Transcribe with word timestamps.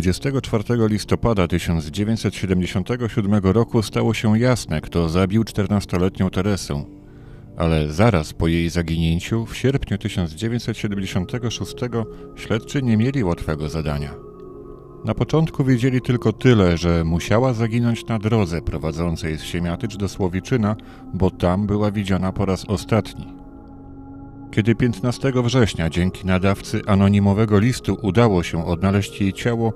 24 0.00 0.64
listopada 0.88 1.48
1977 1.48 3.34
roku 3.42 3.82
stało 3.82 4.14
się 4.14 4.38
jasne, 4.38 4.80
kto 4.80 5.08
zabił 5.08 5.42
14-letnią 5.42 6.30
Teresę, 6.30 6.84
ale 7.56 7.92
zaraz 7.92 8.32
po 8.32 8.48
jej 8.48 8.70
zaginięciu, 8.70 9.46
w 9.46 9.56
sierpniu 9.56 9.98
1976, 9.98 11.74
śledczy 12.36 12.82
nie 12.82 12.96
mieli 12.96 13.24
łatwego 13.24 13.68
zadania. 13.68 14.14
Na 15.04 15.14
początku 15.14 15.64
wiedzieli 15.64 16.00
tylko 16.00 16.32
tyle, 16.32 16.76
że 16.76 17.04
musiała 17.04 17.52
zaginąć 17.52 18.06
na 18.06 18.18
drodze 18.18 18.62
prowadzącej 18.62 19.38
z 19.38 19.42
Siemiatycz 19.42 19.96
do 19.96 20.08
Słowiczyna, 20.08 20.76
bo 21.14 21.30
tam 21.30 21.66
była 21.66 21.90
widziana 21.90 22.32
po 22.32 22.46
raz 22.46 22.64
ostatni. 22.64 23.37
Kiedy 24.50 24.74
15 24.74 25.32
września 25.44 25.90
dzięki 25.90 26.26
nadawcy 26.26 26.80
anonimowego 26.86 27.58
listu 27.58 27.96
udało 28.02 28.42
się 28.42 28.66
odnaleźć 28.66 29.20
jej 29.20 29.32
ciało, 29.32 29.72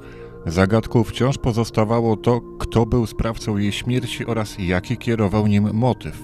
zagadką 0.46 1.04
wciąż 1.04 1.38
pozostawało 1.38 2.16
to, 2.16 2.40
kto 2.58 2.86
był 2.86 3.06
sprawcą 3.06 3.56
jej 3.56 3.72
śmierci 3.72 4.26
oraz 4.26 4.56
jaki 4.58 4.96
kierował 4.96 5.46
nim 5.46 5.74
motyw. 5.74 6.22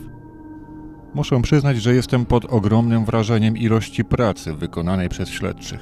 Muszę 1.14 1.42
przyznać, 1.42 1.76
że 1.76 1.94
jestem 1.94 2.26
pod 2.26 2.44
ogromnym 2.44 3.04
wrażeniem 3.04 3.56
ilości 3.56 4.04
pracy 4.04 4.54
wykonanej 4.54 5.08
przez 5.08 5.28
śledczych. 5.28 5.80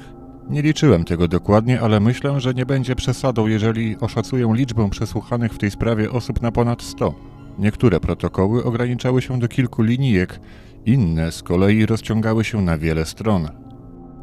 Nie 0.49 0.61
liczyłem 0.61 1.03
tego 1.03 1.27
dokładnie, 1.27 1.81
ale 1.81 1.99
myślę, 1.99 2.39
że 2.39 2.53
nie 2.53 2.65
będzie 2.65 2.95
przesadą, 2.95 3.47
jeżeli 3.47 3.97
oszacuję 3.99 4.53
liczbę 4.53 4.89
przesłuchanych 4.89 5.53
w 5.53 5.57
tej 5.57 5.71
sprawie 5.71 6.11
osób 6.11 6.41
na 6.41 6.51
ponad 6.51 6.81
100. 6.81 7.13
Niektóre 7.59 7.99
protokoły 7.99 8.63
ograniczały 8.63 9.21
się 9.21 9.39
do 9.39 9.47
kilku 9.47 9.83
linijek, 9.83 10.39
inne 10.87 11.31
z 11.31 11.43
kolei 11.43 11.85
rozciągały 11.85 12.43
się 12.43 12.61
na 12.61 12.77
wiele 12.77 13.05
stron. 13.05 13.49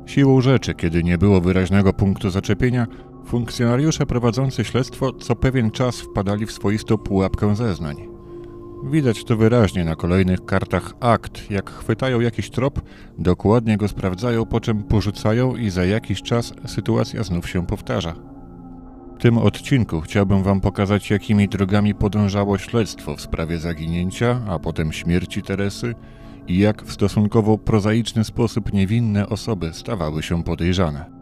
Siłą 0.06 0.40
rzeczy, 0.40 0.74
kiedy 0.74 1.02
nie 1.02 1.18
było 1.18 1.40
wyraźnego 1.40 1.92
punktu 1.92 2.30
zaczepienia, 2.30 2.86
funkcjonariusze 3.26 4.06
prowadzący 4.06 4.64
śledztwo 4.64 5.12
co 5.12 5.36
pewien 5.36 5.70
czas 5.70 6.00
wpadali 6.00 6.46
w 6.46 6.52
swoistą 6.52 6.98
pułapkę 6.98 7.56
zeznań. 7.56 7.96
Widać 8.90 9.24
to 9.24 9.36
wyraźnie 9.36 9.84
na 9.84 9.96
kolejnych 9.96 10.44
kartach 10.44 10.92
akt, 11.00 11.50
jak 11.50 11.70
chwytają 11.70 12.20
jakiś 12.20 12.50
trop, 12.50 12.80
dokładnie 13.18 13.76
go 13.76 13.88
sprawdzają, 13.88 14.46
po 14.46 14.60
czym 14.60 14.82
porzucają 14.82 15.56
i 15.56 15.70
za 15.70 15.84
jakiś 15.84 16.22
czas 16.22 16.52
sytuacja 16.66 17.22
znów 17.22 17.48
się 17.48 17.66
powtarza. 17.66 18.14
W 19.18 19.22
tym 19.22 19.38
odcinku 19.38 20.00
chciałbym 20.00 20.42
Wam 20.42 20.60
pokazać, 20.60 21.10
jakimi 21.10 21.48
drogami 21.48 21.94
podążało 21.94 22.58
śledztwo 22.58 23.16
w 23.16 23.20
sprawie 23.20 23.58
zaginięcia, 23.58 24.40
a 24.48 24.58
potem 24.58 24.92
śmierci 24.92 25.42
Teresy 25.42 25.94
i 26.48 26.58
jak 26.58 26.82
w 26.82 26.92
stosunkowo 26.92 27.58
prozaiczny 27.58 28.24
sposób 28.24 28.72
niewinne 28.72 29.28
osoby 29.28 29.72
stawały 29.72 30.22
się 30.22 30.44
podejrzane. 30.44 31.14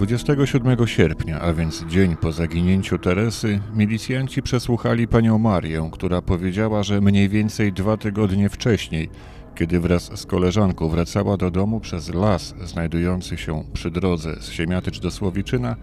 27 0.00 0.86
sierpnia, 0.86 1.40
a 1.40 1.52
więc 1.52 1.84
dzień 1.84 2.16
po 2.16 2.32
zaginięciu 2.32 2.98
Teresy, 2.98 3.60
milicjanci 3.74 4.42
przesłuchali 4.42 5.08
panią 5.08 5.38
Marię, 5.38 5.90
która 5.92 6.22
powiedziała, 6.22 6.82
że 6.82 7.00
mniej 7.00 7.28
więcej 7.28 7.72
dwa 7.72 7.96
tygodnie 7.96 8.48
wcześniej, 8.48 9.08
kiedy 9.54 9.80
wraz 9.80 10.18
z 10.18 10.26
koleżanką 10.26 10.88
wracała 10.88 11.36
do 11.36 11.50
domu 11.50 11.80
przez 11.80 12.14
las 12.14 12.54
znajdujący 12.64 13.36
się 13.36 13.64
przy 13.72 13.90
drodze 13.90 14.36
z 14.40 14.50
Siemiatycz 14.50 15.00
do 15.00 15.10
Słowiczyna, 15.10 15.76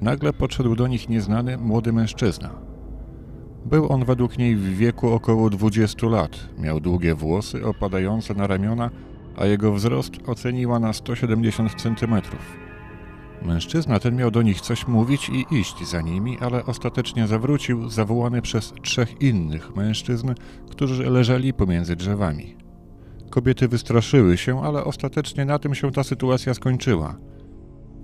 nagle 0.00 0.32
podszedł 0.32 0.76
do 0.76 0.86
nich 0.86 1.08
nieznany 1.08 1.58
młody 1.58 1.92
mężczyzna. 1.92 2.50
Był 3.64 3.92
on 3.92 4.04
według 4.04 4.38
niej 4.38 4.56
w 4.56 4.76
wieku 4.76 5.12
około 5.12 5.50
20 5.50 6.06
lat, 6.06 6.48
miał 6.58 6.80
długie 6.80 7.14
włosy 7.14 7.66
opadające 7.66 8.34
na 8.34 8.46
ramiona, 8.46 8.90
a 9.36 9.46
jego 9.46 9.72
wzrost 9.72 10.12
oceniła 10.26 10.78
na 10.78 10.92
170 10.92 11.74
centymetrów. 11.82 12.56
Mężczyzna 13.42 13.98
ten 13.98 14.16
miał 14.16 14.30
do 14.30 14.42
nich 14.42 14.60
coś 14.60 14.88
mówić 14.88 15.28
i 15.28 15.54
iść 15.54 15.88
za 15.88 16.00
nimi, 16.00 16.38
ale 16.40 16.66
ostatecznie 16.66 17.26
zawrócił, 17.26 17.88
zawołany 17.88 18.42
przez 18.42 18.72
trzech 18.82 19.22
innych 19.22 19.76
mężczyzn, 19.76 20.34
którzy 20.70 21.10
leżeli 21.10 21.52
pomiędzy 21.52 21.96
drzewami. 21.96 22.59
Kobiety 23.30 23.68
wystraszyły 23.68 24.36
się, 24.36 24.62
ale 24.62 24.84
ostatecznie 24.84 25.44
na 25.44 25.58
tym 25.58 25.74
się 25.74 25.92
ta 25.92 26.04
sytuacja 26.04 26.54
skończyła. 26.54 27.16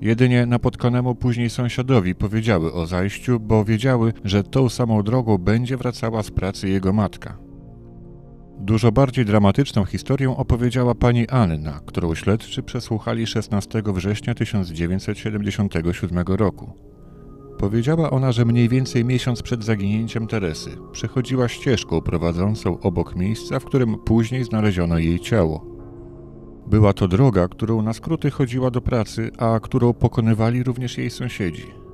Jedynie 0.01 0.47
napotkanemu 0.47 1.15
później 1.15 1.51
sąsiadowi 1.51 2.15
powiedziały 2.15 2.73
o 2.73 2.87
zajściu, 2.87 3.41
bo 3.41 3.65
wiedziały, 3.65 4.13
że 4.25 4.45
tą 4.45 4.69
samą 4.69 5.03
drogą 5.03 5.39
będzie 5.39 5.77
wracała 5.77 6.23
z 6.23 6.31
pracy 6.31 6.69
jego 6.69 6.93
matka. 6.93 7.39
Dużo 8.59 8.93
bardziej 8.93 9.25
dramatyczną 9.25 9.85
historię 9.85 10.37
opowiedziała 10.37 10.95
pani 10.95 11.29
Anna, 11.29 11.81
którą 11.87 12.15
śledczy 12.15 12.63
przesłuchali 12.63 13.27
16 13.27 13.83
września 13.87 14.35
1977 14.35 16.25
roku. 16.27 16.86
Powiedziała 17.59 18.11
ona, 18.11 18.33
że 18.33 18.45
mniej 18.45 18.69
więcej 18.69 19.05
miesiąc 19.05 19.43
przed 19.43 19.65
zaginięciem 19.65 20.27
Teresy 20.27 20.71
przechodziła 20.93 21.49
ścieżką 21.49 22.01
prowadzącą 22.01 22.81
obok 22.81 23.17
miejsca, 23.17 23.61
w 23.61 23.65
którym 23.65 23.99
później 23.99 24.45
znaleziono 24.45 24.99
jej 24.99 25.21
ciało. 25.21 25.65
Była 26.67 26.93
to 26.93 27.09
droga, 27.09 27.49
którą 27.49 27.83
na 27.83 27.93
skróty 27.93 28.31
chodziła 28.31 28.71
do 28.71 28.81
pracy, 28.81 29.31
a 29.39 29.61
którą 29.61 29.93
pokonywali 29.93 30.63
również 30.63 30.99
jej 30.99 31.11
sąsiedzi 31.11 31.87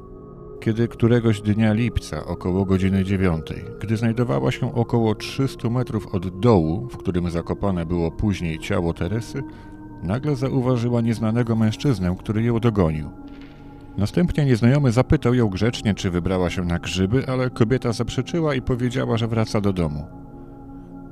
kiedy 0.63 0.89
któregoś 0.89 1.41
dnia 1.41 1.73
lipca 1.73 2.27
około 2.27 2.65
godziny 2.65 3.05
dziewiątej, 3.05 3.65
gdy 3.81 3.97
znajdowała 3.97 4.51
się 4.51 4.75
około 4.75 5.15
300 5.15 5.71
metrów 5.71 6.07
od 6.15 6.41
dołu, 6.41 6.89
w 6.89 6.97
którym 6.97 7.31
zakopane 7.31 7.87
było 7.87 8.11
później 8.11 8.59
ciało 8.59 8.95
Teresy, 8.95 9.43
nagle 10.03 10.37
zauważyła 10.37 11.01
nieznanego 11.01 11.57
mężczyznę, 11.57 12.17
który 12.19 12.43
ją 12.43 12.61
dogonił. 12.61 13.11
Następnie 13.97 14.45
nieznajomy 14.45 14.93
zapytał 14.93 15.35
ją 15.35 15.49
grzecznie, 15.49 15.95
czy 15.95 16.11
wybrała 16.11 16.51
się 16.51 16.65
na 16.65 16.79
grzyby, 16.79 17.25
ale 17.29 17.51
kobieta 17.51 17.93
zaprzeczyła 17.93 18.55
i 18.55 18.63
powiedziała, 18.63 19.17
że 19.17 19.29
wraca 19.29 19.61
do 19.61 19.73
domu. 19.73 20.07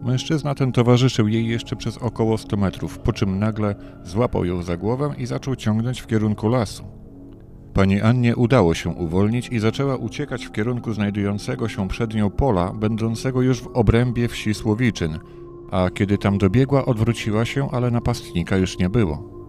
Mężczyzna 0.03 0.55
ten 0.55 0.73
towarzyszył 0.73 1.29
jej 1.29 1.49
jeszcze 1.49 1.77
przez 1.77 1.99
około 1.99 2.39
100 2.39 2.57
metrów, 2.57 2.99
po 2.99 3.13
czym 3.13 3.39
nagle 3.39 3.75
złapał 4.05 4.45
ją 4.45 4.63
za 4.63 4.77
głowę 4.77 5.15
i 5.19 5.27
zaczął 5.27 5.57
ciągnąć 5.57 6.01
w 6.01 6.07
kierunku 6.07 6.49
lasu. 6.49 6.85
Pani 7.75 8.01
Annie 8.01 8.37
udało 8.37 8.75
się 8.75 8.91
uwolnić 8.91 9.49
i 9.49 9.59
zaczęła 9.59 9.97
uciekać 9.97 10.47
w 10.47 10.53
kierunku 10.53 10.93
znajdującego 10.93 11.69
się 11.69 11.89
przed 11.89 12.15
nią 12.15 12.31
pola, 12.31 12.73
będącego 12.73 13.43
już 13.43 13.63
w 13.63 13.67
obrębie 13.67 14.29
wsi 14.29 14.55
Słowiczyn, 14.55 15.19
a 15.71 15.91
kiedy 15.91 16.19
tam 16.19 16.39
dobiegła, 16.39 16.85
odwróciła 16.85 17.45
się, 17.45 17.71
ale 17.71 17.91
napastnika 17.91 18.57
już 18.57 18.79
nie 18.79 18.89
było. 18.89 19.40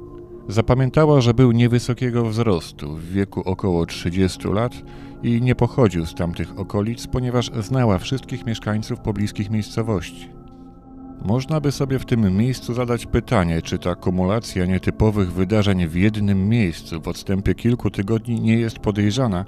Zapamiętała, 0.47 1.21
że 1.21 1.33
był 1.33 1.51
niewysokiego 1.51 2.25
wzrostu, 2.25 2.95
w 2.95 3.05
wieku 3.05 3.41
około 3.45 3.85
30 3.85 4.47
lat 4.47 4.73
i 5.23 5.41
nie 5.41 5.55
pochodził 5.55 6.05
z 6.05 6.15
tamtych 6.15 6.59
okolic, 6.59 7.07
ponieważ 7.07 7.51
znała 7.59 7.97
wszystkich 7.97 8.45
mieszkańców 8.45 8.99
pobliskich 8.99 9.49
miejscowości. 9.49 10.29
Można 11.25 11.61
by 11.61 11.71
sobie 11.71 11.99
w 11.99 12.05
tym 12.05 12.37
miejscu 12.37 12.73
zadać 12.73 13.05
pytanie, 13.05 13.61
czy 13.61 13.79
ta 13.79 13.95
kumulacja 13.95 14.65
nietypowych 14.65 15.33
wydarzeń 15.33 15.87
w 15.87 15.95
jednym 15.95 16.49
miejscu 16.49 17.01
w 17.01 17.07
odstępie 17.07 17.55
kilku 17.55 17.89
tygodni 17.89 18.41
nie 18.41 18.57
jest 18.57 18.79
podejrzana, 18.79 19.45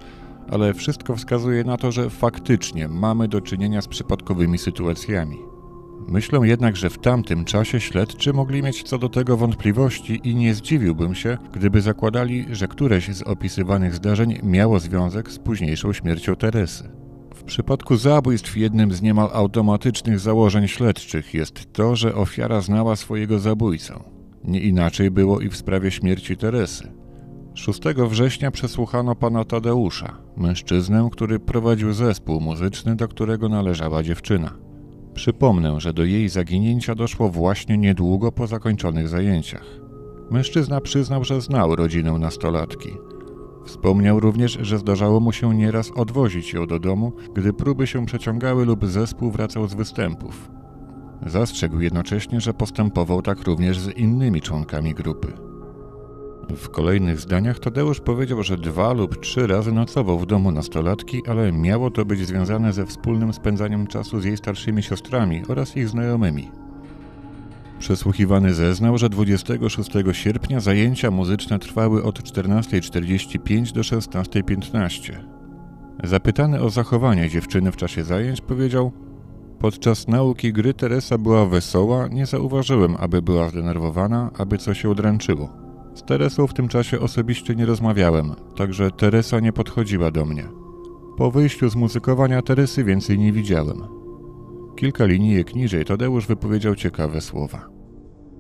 ale 0.50 0.74
wszystko 0.74 1.16
wskazuje 1.16 1.64
na 1.64 1.78
to, 1.78 1.92
że 1.92 2.10
faktycznie 2.10 2.88
mamy 2.88 3.28
do 3.28 3.42
czynienia 3.42 3.82
z 3.82 3.88
przypadkowymi 3.88 4.58
sytuacjami. 4.58 5.53
Myślę 6.08 6.40
jednak, 6.44 6.78
że 6.78 6.90
w 6.90 6.98
tamtym 6.98 7.46
czasie 7.46 7.80
śledczy 7.80 8.34
mogli 8.34 8.64
mieć 8.64 8.84
co 8.84 8.98
do 8.98 9.10
tego 9.10 9.38
wątpliwości 9.38 10.22
i 10.24 10.36
nie 10.36 10.54
zdziwiłbym 10.54 11.16
się, 11.16 11.38
gdyby 11.54 11.82
zakładali, 11.82 12.46
że 12.52 12.68
któreś 12.68 13.16
z 13.16 13.22
opisywanych 13.22 13.96
zdarzeń 13.96 14.40
miało 14.44 14.80
związek 14.80 15.32
z 15.32 15.40
późniejszą 15.40 15.94
śmiercią 15.94 16.36
Teresy. 16.36 16.90
W 17.36 17.44
przypadku 17.44 17.98
zabójstw 17.98 18.58
jednym 18.58 18.92
z 18.92 19.02
niemal 19.02 19.30
automatycznych 19.34 20.20
założeń 20.20 20.68
śledczych 20.68 21.34
jest 21.34 21.74
to, 21.74 21.96
że 21.96 22.16
ofiara 22.16 22.62
znała 22.62 22.96
swojego 22.96 23.40
zabójcę. 23.40 24.00
Nie 24.44 24.60
inaczej 24.60 25.12
było 25.12 25.40
i 25.40 25.50
w 25.50 25.58
sprawie 25.58 25.92
śmierci 25.92 26.38
Teresy. 26.38 26.92
6 27.54 27.82
września 28.10 28.52
przesłuchano 28.52 29.16
pana 29.16 29.46
Tadeusza, 29.46 30.18
mężczyznę, 30.38 31.10
który 31.12 31.40
prowadził 31.40 31.94
zespół 31.94 32.42
muzyczny, 32.42 32.96
do 32.96 33.08
którego 33.08 33.50
należała 33.50 34.04
dziewczyna. 34.04 34.63
Przypomnę, 35.14 35.82
że 35.82 35.94
do 35.94 36.06
jej 36.06 36.30
zaginięcia 36.30 36.96
doszło 36.96 37.30
właśnie 37.30 37.78
niedługo 37.78 38.32
po 38.32 38.48
zakończonych 38.48 39.08
zajęciach. 39.08 39.66
Mężczyzna 40.32 40.82
przyznał, 40.82 41.24
że 41.24 41.42
znał 41.42 41.76
rodzinę 41.76 42.12
nastolatki. 42.12 42.90
Wspomniał 43.66 44.20
również, 44.20 44.58
że 44.62 44.78
zdarzało 44.78 45.20
mu 45.20 45.32
się 45.32 45.56
nieraz 45.56 45.92
odwozić 45.96 46.54
ją 46.54 46.68
do 46.68 46.80
domu, 46.80 47.14
gdy 47.36 47.54
próby 47.54 47.88
się 47.88 48.06
przeciągały 48.06 48.66
lub 48.66 48.86
zespół 48.86 49.32
wracał 49.32 49.68
z 49.68 49.74
występów. 49.74 50.52
Zastrzegł 51.26 51.80
jednocześnie, 51.80 52.42
że 52.42 52.54
postępował 52.54 53.22
tak 53.22 53.42
również 53.44 53.80
z 53.80 53.98
innymi 53.98 54.42
członkami 54.42 54.94
grupy. 54.94 55.53
W 56.50 56.70
kolejnych 56.70 57.20
zdaniach 57.20 57.60
Tadeusz 57.60 58.00
powiedział, 58.00 58.44
że 58.44 58.58
dwa 58.58 58.94
lub 58.94 59.22
trzy 59.22 59.48
razy 59.48 59.72
nocował 59.72 60.20
w 60.20 60.26
domu 60.26 60.52
nastolatki, 60.52 61.22
ale 61.28 61.52
miało 61.52 61.92
to 61.92 62.06
być 62.06 62.28
związane 62.28 62.74
ze 62.74 62.86
wspólnym 62.86 63.34
spędzaniem 63.34 63.88
czasu 63.88 64.20
z 64.20 64.26
jej 64.26 64.38
starszymi 64.38 64.84
siostrami 64.84 65.44
oraz 65.48 65.78
ich 65.78 65.90
znajomymi. 65.90 66.52
Przesłuchiwany 67.80 68.54
zeznał, 68.54 68.98
że 68.98 69.10
26 69.10 69.92
sierpnia 70.12 70.60
zajęcia 70.60 71.12
muzyczne 71.12 71.60
trwały 71.60 72.04
od 72.04 72.20
14.45 72.20 73.72
do 73.72 73.82
16.15. 73.82 75.14
Zapytany 76.04 76.62
o 76.62 76.70
zachowanie 76.70 77.30
dziewczyny 77.30 77.72
w 77.72 77.76
czasie 77.76 78.04
zajęć 78.04 78.42
powiedział: 78.42 78.92
Podczas 79.60 80.08
nauki 80.08 80.54
gry 80.54 80.74
Teresa 80.74 81.18
była 81.18 81.46
wesoła, 81.46 82.08
nie 82.08 82.26
zauważyłem, 82.26 82.96
aby 83.00 83.22
była 83.22 83.50
zdenerwowana, 83.50 84.32
aby 84.38 84.58
coś 84.58 84.82
się 84.82 84.90
odręczyło. 84.90 85.63
Z 85.96 86.04
Teresą 86.04 86.48
w 86.48 86.54
tym 86.54 86.68
czasie 86.68 87.00
osobiście 87.00 87.56
nie 87.56 87.66
rozmawiałem, 87.66 88.32
także 88.56 88.92
Teresa 88.92 89.40
nie 89.40 89.54
podchodziła 89.54 90.12
do 90.12 90.26
mnie. 90.26 90.44
Po 91.18 91.32
wyjściu 91.32 91.70
z 91.70 91.76
muzykowania 91.76 92.42
Teresy 92.42 92.84
więcej 92.84 93.20
nie 93.20 93.32
widziałem. 93.32 93.78
Kilka 94.76 95.06
linijek 95.06 95.56
niżej 95.56 95.86
Tadeusz 95.86 96.28
wypowiedział 96.28 96.76
ciekawe 96.76 97.22
słowa. 97.22 97.70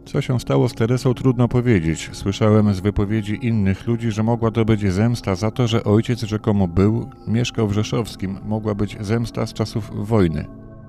Co 0.05 0.21
się 0.21 0.39
stało 0.39 0.69
z 0.69 0.73
Teresą 0.73 1.13
trudno 1.13 1.47
powiedzieć. 1.47 2.09
Słyszałem 2.13 2.73
z 2.73 2.79
wypowiedzi 2.79 3.39
innych 3.41 3.87
ludzi, 3.87 4.11
że 4.11 4.23
mogła 4.23 4.51
to 4.51 4.65
być 4.65 4.91
zemsta 4.91 5.35
za 5.35 5.51
to, 5.51 5.67
że 5.67 5.83
ojciec 5.83 6.21
rzekomo 6.21 6.67
był, 6.67 7.09
mieszkał 7.27 7.67
w 7.67 7.73
Rzeszowskim, 7.73 8.39
mogła 8.45 8.75
być 8.75 8.97
zemsta 8.99 9.45
z 9.45 9.53
czasów 9.53 10.07
wojny. 10.07 10.45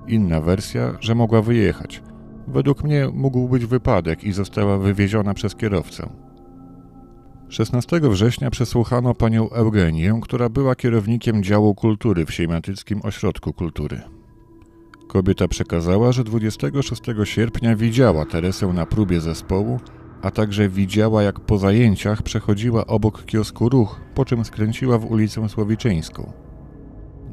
Inna 0.07 0.41
wersja, 0.41 0.97
że 0.99 1.15
mogła 1.15 1.41
wyjechać. 1.41 2.03
Według 2.47 2.83
mnie 2.83 3.09
mógł 3.13 3.49
być 3.49 3.65
wypadek 3.65 4.23
i 4.23 4.31
została 4.31 4.77
wywieziona 4.77 5.33
przez 5.33 5.55
kierowcę. 5.55 6.24
16 7.55 7.99
września 7.99 8.51
przesłuchano 8.51 9.13
panią 9.13 9.49
Eugenię, 9.49 10.19
która 10.21 10.49
była 10.49 10.75
kierownikiem 10.75 11.43
działu 11.43 11.75
kultury 11.75 12.25
w 12.25 12.33
Siemiatyckim 12.33 13.01
Ośrodku 13.03 13.53
Kultury. 13.53 14.01
Kobieta 15.07 15.47
przekazała, 15.47 16.11
że 16.11 16.23
26 16.23 17.01
sierpnia 17.23 17.75
widziała 17.75 18.25
Teresę 18.25 18.67
na 18.67 18.85
próbie 18.85 19.21
zespołu, 19.21 19.79
a 20.21 20.31
także 20.31 20.69
widziała 20.69 21.23
jak 21.23 21.39
po 21.39 21.57
zajęciach 21.57 22.23
przechodziła 22.23 22.87
obok 22.87 23.25
kiosku 23.25 23.69
ruch, 23.69 23.99
po 24.15 24.25
czym 24.25 24.45
skręciła 24.45 24.97
w 24.97 25.11
ulicę 25.11 25.49
Słowiczyńską. 25.49 26.44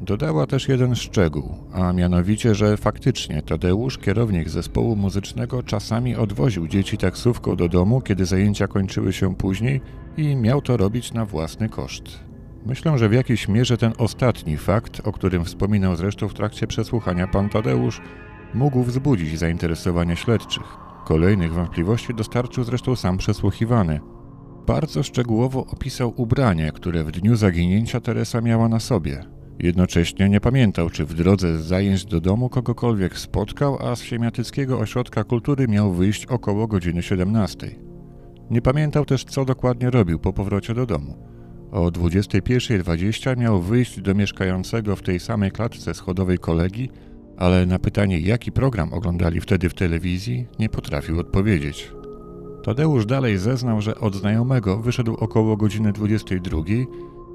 Dodała 0.03 0.47
też 0.47 0.67
jeden 0.67 0.95
szczegół, 0.95 1.55
a 1.73 1.93
mianowicie, 1.93 2.55
że 2.55 2.77
faktycznie 2.77 3.41
Tadeusz, 3.41 3.97
kierownik 3.97 4.49
zespołu 4.49 4.95
muzycznego, 4.95 5.63
czasami 5.63 6.15
odwoził 6.15 6.67
dzieci 6.67 6.97
taksówką 6.97 7.55
do 7.55 7.69
domu, 7.69 8.01
kiedy 8.01 8.25
zajęcia 8.25 8.67
kończyły 8.67 9.13
się 9.13 9.35
później 9.35 9.81
i 10.17 10.35
miał 10.35 10.61
to 10.61 10.77
robić 10.77 11.13
na 11.13 11.25
własny 11.25 11.69
koszt. 11.69 12.19
Myślę, 12.65 12.97
że 12.97 13.09
w 13.09 13.13
jakiejś 13.13 13.47
mierze 13.47 13.77
ten 13.77 13.93
ostatni 13.97 14.57
fakt, 14.57 15.01
o 15.07 15.11
którym 15.11 15.45
wspominał 15.45 15.95
zresztą 15.95 16.27
w 16.27 16.33
trakcie 16.33 16.67
przesłuchania 16.67 17.27
pan 17.27 17.49
Tadeusz, 17.49 18.01
mógł 18.53 18.83
wzbudzić 18.83 19.39
zainteresowanie 19.39 20.15
śledczych. 20.15 20.77
Kolejnych 21.05 21.53
wątpliwości 21.53 22.13
dostarczył 22.13 22.63
zresztą 22.63 22.95
sam 22.95 23.17
przesłuchiwany. 23.17 23.99
Bardzo 24.67 25.03
szczegółowo 25.03 25.65
opisał 25.65 26.13
ubranie, 26.15 26.71
które 26.71 27.03
w 27.03 27.11
dniu 27.11 27.35
zaginięcia 27.35 27.99
Teresa 27.99 28.41
miała 28.41 28.69
na 28.69 28.79
sobie. 28.79 29.32
Jednocześnie 29.59 30.29
nie 30.29 30.41
pamiętał, 30.41 30.89
czy 30.89 31.05
w 31.05 31.13
drodze 31.13 31.57
z 31.57 31.65
zajęć 31.65 32.05
do 32.05 32.21
domu 32.21 32.49
kogokolwiek 32.49 33.17
spotkał, 33.17 33.77
a 33.87 33.95
z 33.95 34.01
Siemiatyckiego 34.01 34.79
Ośrodka 34.79 35.23
Kultury 35.23 35.67
miał 35.67 35.93
wyjść 35.93 36.25
około 36.25 36.67
godziny 36.67 37.03
17. 37.03 37.75
Nie 38.49 38.61
pamiętał 38.61 39.05
też, 39.05 39.23
co 39.23 39.45
dokładnie 39.45 39.89
robił 39.89 40.19
po 40.19 40.33
powrocie 40.33 40.73
do 40.73 40.85
domu. 40.85 41.17
O 41.71 41.87
21.20 41.87 43.37
miał 43.37 43.61
wyjść 43.61 44.01
do 44.01 44.15
mieszkającego 44.15 44.95
w 44.95 45.01
tej 45.01 45.19
samej 45.19 45.51
klatce 45.51 45.93
schodowej 45.93 46.37
kolegi, 46.37 46.89
ale 47.37 47.65
na 47.65 47.79
pytanie, 47.79 48.19
jaki 48.19 48.51
program 48.51 48.93
oglądali 48.93 49.41
wtedy 49.41 49.69
w 49.69 49.73
telewizji, 49.73 50.47
nie 50.59 50.69
potrafił 50.69 51.19
odpowiedzieć. 51.19 51.91
Tadeusz 52.63 53.05
dalej 53.05 53.37
zeznał, 53.37 53.81
że 53.81 53.95
od 53.95 54.15
znajomego 54.15 54.77
wyszedł 54.77 55.13
około 55.13 55.57
godziny 55.57 55.91
22 55.91 56.57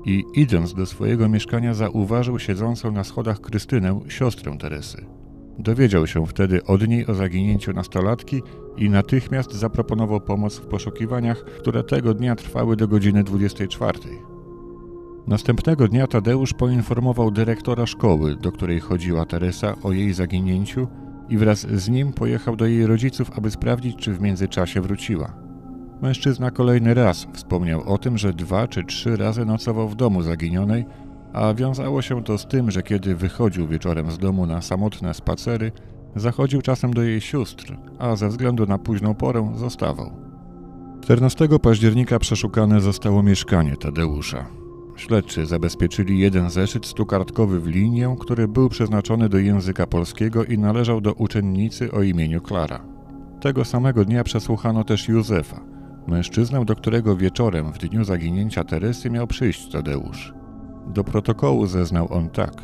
i 0.05 0.25
idąc 0.35 0.75
do 0.75 0.87
swojego 0.87 1.29
mieszkania 1.29 1.75
zauważył 1.75 2.39
siedzącą 2.39 2.93
na 2.93 3.05
schodach 3.05 3.41
Krystynę, 3.41 4.00
siostrę 4.09 4.59
Teresy. 4.59 5.06
Dowiedział 5.59 6.06
się 6.06 6.27
wtedy 6.27 6.65
od 6.65 6.89
niej 6.89 7.06
o 7.06 7.15
zaginięciu 7.15 7.73
nastolatki 7.73 8.43
i 8.77 8.91
natychmiast 8.91 9.53
zaproponował 9.53 10.21
pomoc 10.21 10.59
w 10.59 10.67
poszukiwaniach, 10.67 11.45
które 11.45 11.85
tego 11.85 12.15
dnia 12.15 12.37
trwały 12.37 12.77
do 12.77 12.89
godziny 12.89 13.25
24. 13.25 13.99
Następnego 15.27 15.89
dnia 15.89 16.06
Tadeusz 16.06 16.53
poinformował 16.53 17.31
dyrektora 17.31 17.87
szkoły, 17.87 18.37
do 18.37 18.53
której 18.53 18.81
chodziła 18.81 19.27
Teresa, 19.27 19.77
o 19.83 19.93
jej 19.93 20.12
zaginięciu 20.12 20.89
i 21.29 21.39
wraz 21.39 21.61
z 21.61 21.89
nim 21.89 22.12
pojechał 22.12 22.56
do 22.56 22.67
jej 22.67 22.87
rodziców, 22.87 23.31
aby 23.37 23.50
sprawdzić, 23.50 23.97
czy 23.97 24.15
w 24.15 24.21
międzyczasie 24.21 24.81
wróciła. 24.81 25.48
Mężczyzna 26.03 26.50
kolejny 26.50 26.95
raz 26.95 27.27
wspomniał 27.33 27.83
o 27.93 27.99
tym, 27.99 28.19
że 28.19 28.33
dwa 28.33 28.69
czy 28.69 28.85
trzy 28.85 29.17
razy 29.17 29.45
nocował 29.45 29.89
w 29.89 29.97
domu 29.97 30.23
zaginionej, 30.23 30.87
a 31.33 31.55
wiązało 31.55 32.03
się 32.03 32.25
to 32.25 32.39
z 32.39 32.47
tym, 32.47 32.71
że 32.71 32.83
kiedy 32.83 33.17
wychodził 33.17 33.67
wieczorem 33.67 34.11
z 34.11 34.19
domu 34.19 34.47
na 34.47 34.62
samotne 34.62 35.15
spacery, 35.15 35.73
zachodził 36.17 36.62
czasem 36.62 36.95
do 36.95 37.03
jej 37.03 37.21
sióstr, 37.21 37.77
a 37.99 38.17
ze 38.17 38.29
względu 38.29 38.67
na 38.67 38.79
późną 38.79 39.15
porę 39.15 39.53
zostawał. 39.56 40.12
14 41.00 41.49
października 41.62 42.19
przeszukane 42.19 42.81
zostało 42.81 43.23
mieszkanie 43.23 43.77
Tadeusza. 43.77 44.47
Śledczy 44.97 45.47
zabezpieczyli 45.47 46.19
jeden 46.19 46.50
zeszyt 46.50 46.87
stukartkowy 46.87 47.61
w 47.61 47.67
linię, 47.67 48.17
który 48.21 48.49
był 48.49 48.69
przeznaczony 48.69 49.29
do 49.29 49.39
języka 49.39 49.87
polskiego 49.87 50.45
i 50.45 50.59
należał 50.59 51.00
do 51.00 51.12
uczennicy 51.12 51.93
o 51.93 52.03
imieniu 52.03 52.41
Klara. 52.41 52.85
Tego 53.41 53.65
samego 53.65 54.05
dnia 54.05 54.25
przesłuchano 54.25 54.85
też 54.85 55.09
Józefa, 55.09 55.61
mężczyznę, 56.08 56.64
do 56.64 56.76
którego 56.76 57.16
wieczorem 57.16 57.72
w 57.72 57.78
dniu 57.78 58.05
zaginięcia 58.05 58.64
Teresy 58.64 59.10
miał 59.10 59.26
przyjść 59.26 59.72
Tadeusz. 59.72 60.34
Do 60.87 61.04
protokołu 61.04 61.66
zeznał 61.66 62.12
on 62.12 62.30
tak. 62.30 62.62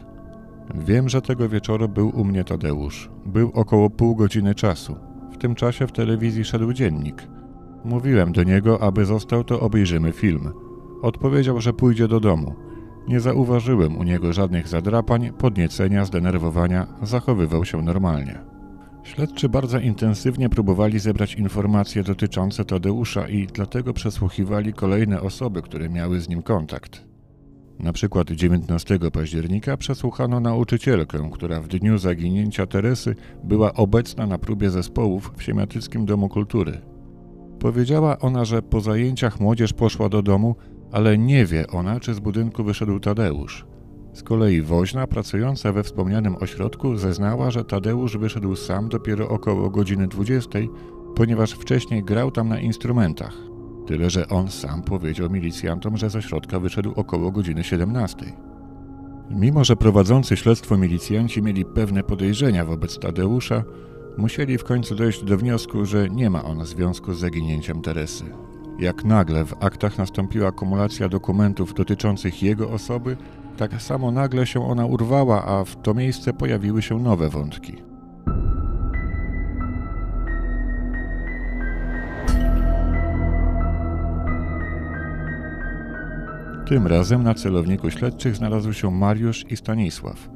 Wiem, 0.75 1.09
że 1.09 1.23
tego 1.23 1.49
wieczoru 1.49 1.89
był 1.89 2.21
u 2.21 2.25
mnie 2.25 2.45
Tadeusz. 2.45 3.11
Był 3.27 3.51
około 3.55 3.91
pół 3.91 4.17
godziny 4.17 4.55
czasu. 4.55 4.97
W 5.33 5.39
tym 5.39 5.55
czasie 5.55 5.87
w 5.87 5.93
telewizji 5.93 6.45
szedł 6.45 6.73
dziennik. 6.73 7.29
Mówiłem 7.85 8.33
do 8.33 8.43
niego, 8.43 8.83
aby 8.83 9.05
został, 9.05 9.45
to 9.45 9.61
obejrzymy 9.61 10.13
film. 10.13 10.53
Odpowiedział, 11.03 11.61
że 11.61 11.73
pójdzie 11.73 12.09
do 12.09 12.21
domu. 12.21 12.55
Nie 13.09 13.21
zauważyłem 13.21 13.99
u 13.99 14.03
niego 14.03 14.33
żadnych 14.33 14.69
zadrapań, 14.69 15.33
podniecenia, 15.39 16.05
zdenerwowania, 16.05 16.87
zachowywał 17.03 17.65
się 17.65 17.83
normalnie. 17.83 18.54
Śledczy 19.05 19.49
bardzo 19.49 19.79
intensywnie 19.79 20.49
próbowali 20.49 20.99
zebrać 20.99 21.35
informacje 21.35 22.03
dotyczące 22.03 22.65
Tadeusza 22.65 23.29
i 23.29 23.47
dlatego 23.47 23.93
przesłuchiwali 23.93 24.73
kolejne 24.73 25.21
osoby, 25.21 25.63
które 25.63 25.89
miały 25.89 26.21
z 26.21 26.29
nim 26.29 26.43
kontakt. 26.43 27.05
Na 27.79 27.93
przykład 27.93 28.31
19 28.31 28.99
października 29.13 29.77
przesłuchano 29.77 30.41
nauczycielkę, 30.41 31.31
która 31.33 31.61
w 31.61 31.69
dniu 31.69 31.99
zaginięcia 31.99 32.67
Teresy 32.67 33.15
była 33.45 33.75
obecna 33.75 34.27
na 34.27 34.39
próbie 34.39 34.71
zespołów 34.71 35.33
w 35.37 35.43
Siemiatyckim 35.43 36.07
Domu 36.07 36.29
Kultury. 36.29 36.81
Powiedziała 37.59 38.19
ona, 38.19 38.45
że 38.45 38.63
po 38.63 38.81
zajęciach 38.81 39.41
młodzież 39.41 39.73
poszła 39.73 40.09
do 40.09 40.23
domu, 40.23 40.57
ale 40.93 41.19
nie 41.19 41.47
wie 41.47 41.67
ona, 41.67 42.01
czy 42.01 42.15
z 42.15 42.21
budynku 42.21 42.65
wyszedł 42.65 43.01
Tadeusz. 43.01 43.67
Z 44.15 44.23
kolei 44.23 44.63
woźna 44.63 45.07
pracująca 45.07 45.73
we 45.73 45.83
wspomnianym 45.83 46.37
ośrodku 46.41 46.97
zeznała, 46.97 47.51
że 47.51 47.65
Tadeusz 47.65 48.17
wyszedł 48.17 48.57
sam 48.57 48.89
dopiero 48.89 49.29
około 49.29 49.71
godziny 49.71 50.09
20, 50.09 50.59
ponieważ 51.17 51.53
wcześniej 51.53 52.05
grał 52.05 52.31
tam 52.31 52.49
na 52.49 52.61
instrumentach. 52.61 53.35
Tyle, 53.87 54.11
że 54.11 54.29
on 54.29 54.51
sam 54.51 54.83
powiedział 54.83 55.31
milicjantom, 55.31 55.97
że 55.97 56.11
ze 56.11 56.23
środka 56.23 56.61
wyszedł 56.61 56.93
około 56.97 57.31
godziny 57.31 57.65
17. 57.65 58.33
Mimo, 59.31 59.65
że 59.65 59.77
prowadzący 59.77 60.37
śledztwo 60.37 60.77
milicjanci 60.77 61.43
mieli 61.43 61.65
pewne 61.65 62.03
podejrzenia 62.03 62.65
wobec 62.65 62.99
Tadeusza, 62.99 63.65
musieli 64.19 64.59
w 64.59 64.65
końcu 64.65 64.95
dojść 64.95 65.25
do 65.25 65.39
wniosku, 65.39 65.87
że 65.87 66.11
nie 66.11 66.31
ma 66.31 66.45
on 66.45 66.67
związku 66.67 67.15
z 67.15 67.19
zaginięciem 67.19 67.83
Teresy. 67.83 68.25
Jak 68.79 69.05
nagle 69.05 69.45
w 69.45 69.55
aktach 69.65 69.99
nastąpiła 69.99 70.53
kumulacja 70.53 71.09
dokumentów 71.09 71.75
dotyczących 71.75 72.43
jego 72.43 72.71
osoby, 72.71 73.17
tak 73.57 73.83
samo 73.83 74.11
nagle 74.11 74.47
się 74.47 74.67
ona 74.67 74.87
urwała, 74.87 75.45
a 75.45 75.65
w 75.65 75.77
to 75.77 75.95
miejsce 75.95 76.33
pojawiły 76.33 76.83
się 76.83 76.99
nowe 76.99 77.29
wątki. 77.29 77.77
Tym 86.67 86.87
razem 86.87 87.23
na 87.23 87.35
celowniku 87.35 87.91
śledczych 87.91 88.37
znalazł 88.37 88.73
się 88.73 88.91
Mariusz 88.91 89.45
i 89.51 89.57
Stanisław. 89.57 90.29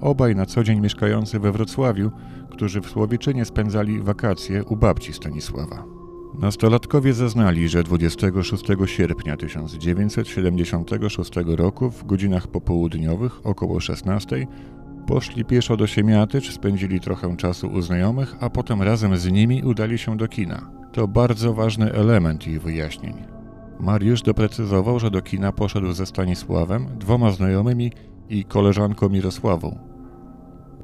Obaj 0.00 0.36
na 0.36 0.46
co 0.46 0.64
dzień 0.64 0.80
mieszkający 0.80 1.38
we 1.38 1.52
Wrocławiu, 1.52 2.10
którzy 2.50 2.80
w 2.80 2.86
Słowiczynie 2.86 3.44
spędzali 3.44 4.02
wakacje 4.02 4.64
u 4.64 4.76
babci 4.76 5.12
Stanisława. 5.12 5.97
Nastolatkowie 6.34 7.12
zeznali, 7.12 7.68
że 7.68 7.82
26 7.82 8.64
sierpnia 8.86 9.36
1976 9.36 11.30
roku 11.46 11.90
w 11.90 12.06
godzinach 12.06 12.46
popołudniowych 12.46 13.46
około 13.46 13.80
16 13.80 14.46
poszli 15.06 15.44
pieszo 15.44 15.76
do 15.76 15.86
Siemiatycz, 15.86 16.52
spędzili 16.52 17.00
trochę 17.00 17.36
czasu 17.36 17.68
u 17.68 17.82
znajomych, 17.82 18.36
a 18.40 18.50
potem 18.50 18.82
razem 18.82 19.16
z 19.16 19.30
nimi 19.30 19.62
udali 19.62 19.98
się 19.98 20.16
do 20.16 20.28
kina. 20.28 20.70
To 20.92 21.08
bardzo 21.08 21.54
ważny 21.54 21.92
element 21.92 22.46
ich 22.46 22.62
wyjaśnień. 22.62 23.14
Mariusz 23.80 24.22
doprecyzował, 24.22 24.98
że 24.98 25.10
do 25.10 25.22
kina 25.22 25.52
poszedł 25.52 25.92
ze 25.92 26.06
Stanisławem, 26.06 26.86
dwoma 26.98 27.30
znajomymi 27.30 27.92
i 28.28 28.44
koleżanką 28.44 29.08
Mirosławą. 29.08 29.78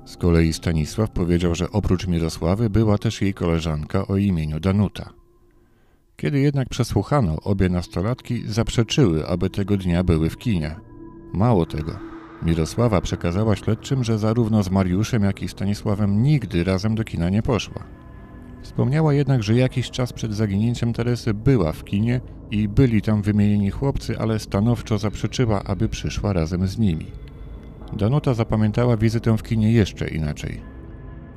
Z 0.04 0.16
kolei 0.16 0.52
Stanisław 0.52 1.10
powiedział, 1.10 1.54
że 1.54 1.70
oprócz 1.70 2.06
Mirosławy 2.06 2.70
była 2.70 2.98
też 2.98 3.22
jej 3.22 3.34
koleżanka 3.34 4.06
o 4.06 4.16
imieniu 4.16 4.60
Danuta. 4.60 5.23
Kiedy 6.16 6.40
jednak 6.40 6.68
przesłuchano, 6.68 7.36
obie 7.42 7.68
nastolatki 7.68 8.42
zaprzeczyły, 8.46 9.26
aby 9.26 9.50
tego 9.50 9.76
dnia 9.76 10.04
były 10.04 10.30
w 10.30 10.38
kinie. 10.38 10.76
Mało 11.32 11.66
tego, 11.66 11.98
Mirosława 12.42 13.00
przekazała 13.00 13.56
śledczym, 13.56 14.04
że 14.04 14.18
zarówno 14.18 14.62
z 14.62 14.70
Mariuszem, 14.70 15.22
jak 15.22 15.42
i 15.42 15.48
Stanisławem 15.48 16.22
nigdy 16.22 16.64
razem 16.64 16.94
do 16.94 17.04
kina 17.04 17.30
nie 17.30 17.42
poszła. 17.42 17.84
Wspomniała 18.62 19.14
jednak, 19.14 19.42
że 19.42 19.54
jakiś 19.54 19.90
czas 19.90 20.12
przed 20.12 20.34
zaginięciem 20.34 20.92
Teresy 20.92 21.34
była 21.34 21.72
w 21.72 21.84
kinie 21.84 22.20
i 22.50 22.68
byli 22.68 23.02
tam 23.02 23.22
wymienieni 23.22 23.70
chłopcy, 23.70 24.18
ale 24.18 24.38
stanowczo 24.38 24.98
zaprzeczyła, 24.98 25.62
aby 25.64 25.88
przyszła 25.88 26.32
razem 26.32 26.66
z 26.66 26.78
nimi. 26.78 27.06
Danuta 27.92 28.34
zapamiętała 28.34 28.96
wizytę 28.96 29.36
w 29.38 29.42
kinie 29.42 29.72
jeszcze 29.72 30.08
inaczej. 30.08 30.73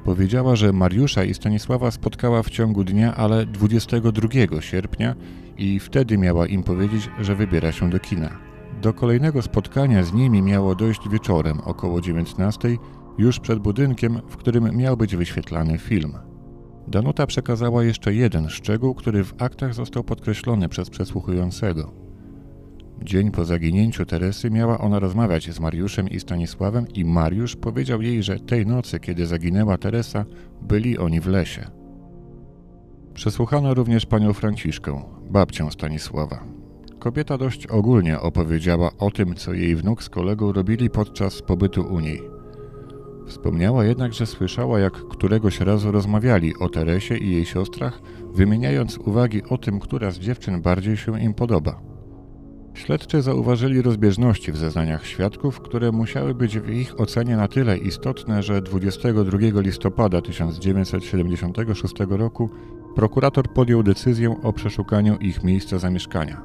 Powiedziała, 0.07 0.55
że 0.55 0.73
Mariusza 0.73 1.23
i 1.23 1.33
Stanisława 1.33 1.91
spotkała 1.91 2.43
w 2.43 2.49
ciągu 2.49 2.83
dnia, 2.83 3.15
ale 3.15 3.45
22 3.45 4.61
sierpnia 4.61 5.15
i 5.57 5.79
wtedy 5.79 6.17
miała 6.17 6.47
im 6.47 6.63
powiedzieć, 6.63 7.09
że 7.19 7.35
wybiera 7.35 7.71
się 7.71 7.89
do 7.89 7.99
kina. 7.99 8.29
Do 8.81 8.93
kolejnego 8.93 9.41
spotkania 9.41 10.03
z 10.03 10.13
nimi 10.13 10.41
miało 10.41 10.75
dojść 10.75 11.09
wieczorem 11.09 11.59
około 11.59 12.01
19, 12.01 12.77
już 13.17 13.39
przed 13.39 13.59
budynkiem, 13.59 14.21
w 14.29 14.37
którym 14.37 14.77
miał 14.77 14.97
być 14.97 15.15
wyświetlany 15.15 15.77
film. 15.77 16.13
Danuta 16.87 17.27
przekazała 17.27 17.83
jeszcze 17.83 18.13
jeden 18.13 18.49
szczegół, 18.49 18.95
który 18.95 19.23
w 19.23 19.41
aktach 19.41 19.73
został 19.73 20.03
podkreślony 20.03 20.69
przez 20.69 20.89
przesłuchującego. 20.89 22.06
Dzień 23.03 23.31
po 23.31 23.45
zaginięciu 23.45 24.05
Teresy 24.05 24.51
miała 24.51 24.77
ona 24.77 24.99
rozmawiać 24.99 25.51
z 25.51 25.59
Mariuszem 25.59 26.09
i 26.09 26.19
Stanisławem 26.19 26.87
i 26.93 27.05
Mariusz 27.05 27.55
powiedział 27.55 28.01
jej, 28.01 28.23
że 28.23 28.39
tej 28.39 28.65
nocy, 28.65 28.99
kiedy 28.99 29.25
zaginęła 29.25 29.77
Teresa, 29.77 30.25
byli 30.61 30.97
oni 30.97 31.21
w 31.21 31.27
lesie. 31.27 31.67
Przesłuchano 33.13 33.73
również 33.73 34.05
panią 34.05 34.33
Franciszkę, 34.33 35.01
babcię 35.29 35.71
Stanisława. 35.71 36.43
Kobieta 36.99 37.37
dość 37.37 37.67
ogólnie 37.67 38.19
opowiedziała 38.19 38.91
o 38.99 39.11
tym, 39.11 39.35
co 39.35 39.53
jej 39.53 39.75
wnuk 39.75 40.03
z 40.03 40.09
kolegą 40.09 40.51
robili 40.51 40.89
podczas 40.89 41.41
pobytu 41.41 41.81
u 41.81 41.99
niej. 41.99 42.21
Wspomniała 43.27 43.85
jednak, 43.85 44.13
że 44.13 44.25
słyszała, 44.25 44.79
jak 44.79 44.93
któregoś 44.93 45.59
razu 45.59 45.91
rozmawiali 45.91 46.53
o 46.59 46.69
Teresie 46.69 47.17
i 47.17 47.31
jej 47.31 47.45
siostrach, 47.45 48.01
wymieniając 48.33 48.97
uwagi 48.97 49.43
o 49.43 49.57
tym, 49.57 49.79
która 49.79 50.11
z 50.11 50.19
dziewczyn 50.19 50.61
bardziej 50.61 50.97
się 50.97 51.21
im 51.21 51.33
podoba. 51.33 51.96
Śledczy 52.77 53.21
zauważyli 53.21 53.81
rozbieżności 53.81 54.51
w 54.51 54.57
zeznaniach 54.57 55.05
świadków, 55.05 55.61
które 55.61 55.91
musiały 55.91 56.33
być 56.33 56.59
w 56.59 56.69
ich 56.69 56.99
ocenie 56.99 57.37
na 57.37 57.47
tyle 57.47 57.77
istotne, 57.77 58.43
że 58.43 58.61
22 58.61 59.61
listopada 59.61 60.21
1976 60.21 61.93
roku 62.09 62.49
prokurator 62.95 63.47
podjął 63.53 63.83
decyzję 63.83 64.35
o 64.43 64.53
przeszukaniu 64.53 65.17
ich 65.17 65.43
miejsca 65.43 65.79
zamieszkania. 65.79 66.41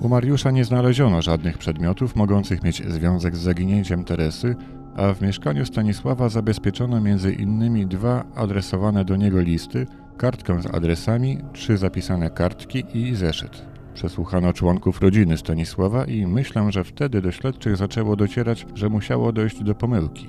U 0.00 0.08
Mariusza 0.08 0.50
nie 0.50 0.64
znaleziono 0.64 1.22
żadnych 1.22 1.58
przedmiotów 1.58 2.16
mogących 2.16 2.62
mieć 2.62 2.82
związek 2.88 3.36
z 3.36 3.40
zaginięciem 3.40 4.04
Teresy, 4.04 4.56
a 4.96 5.14
w 5.14 5.22
mieszkaniu 5.22 5.66
Stanisława 5.66 6.28
zabezpieczono 6.28 7.00
innymi 7.38 7.86
dwa 7.86 8.24
adresowane 8.34 9.04
do 9.04 9.16
niego 9.16 9.40
listy, 9.40 9.86
kartkę 10.16 10.62
z 10.62 10.66
adresami, 10.66 11.38
trzy 11.52 11.76
zapisane 11.76 12.30
kartki 12.30 12.84
i 12.94 13.14
zeszyt. 13.16 13.71
Przesłuchano 13.94 14.52
członków 14.52 15.00
rodziny 15.00 15.36
Stanisława 15.36 16.04
i 16.04 16.26
myślę, 16.26 16.72
że 16.72 16.84
wtedy 16.84 17.22
do 17.22 17.32
śledczych 17.32 17.76
zaczęło 17.76 18.16
docierać, 18.16 18.66
że 18.74 18.88
musiało 18.88 19.32
dojść 19.32 19.62
do 19.62 19.74
pomyłki. 19.74 20.28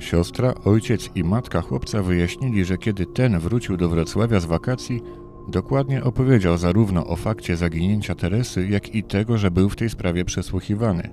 Siostra, 0.00 0.54
ojciec 0.64 1.10
i 1.14 1.24
matka 1.24 1.60
chłopca 1.60 2.02
wyjaśnili, 2.02 2.64
że 2.64 2.78
kiedy 2.78 3.06
ten 3.06 3.38
wrócił 3.38 3.76
do 3.76 3.88
Wrocławia 3.88 4.40
z 4.40 4.44
wakacji, 4.44 5.00
dokładnie 5.48 6.04
opowiedział 6.04 6.56
zarówno 6.58 7.06
o 7.06 7.16
fakcie 7.16 7.56
zaginięcia 7.56 8.14
Teresy, 8.14 8.68
jak 8.68 8.94
i 8.94 9.02
tego, 9.02 9.38
że 9.38 9.50
był 9.50 9.68
w 9.68 9.76
tej 9.76 9.90
sprawie 9.90 10.24
przesłuchiwany. 10.24 11.10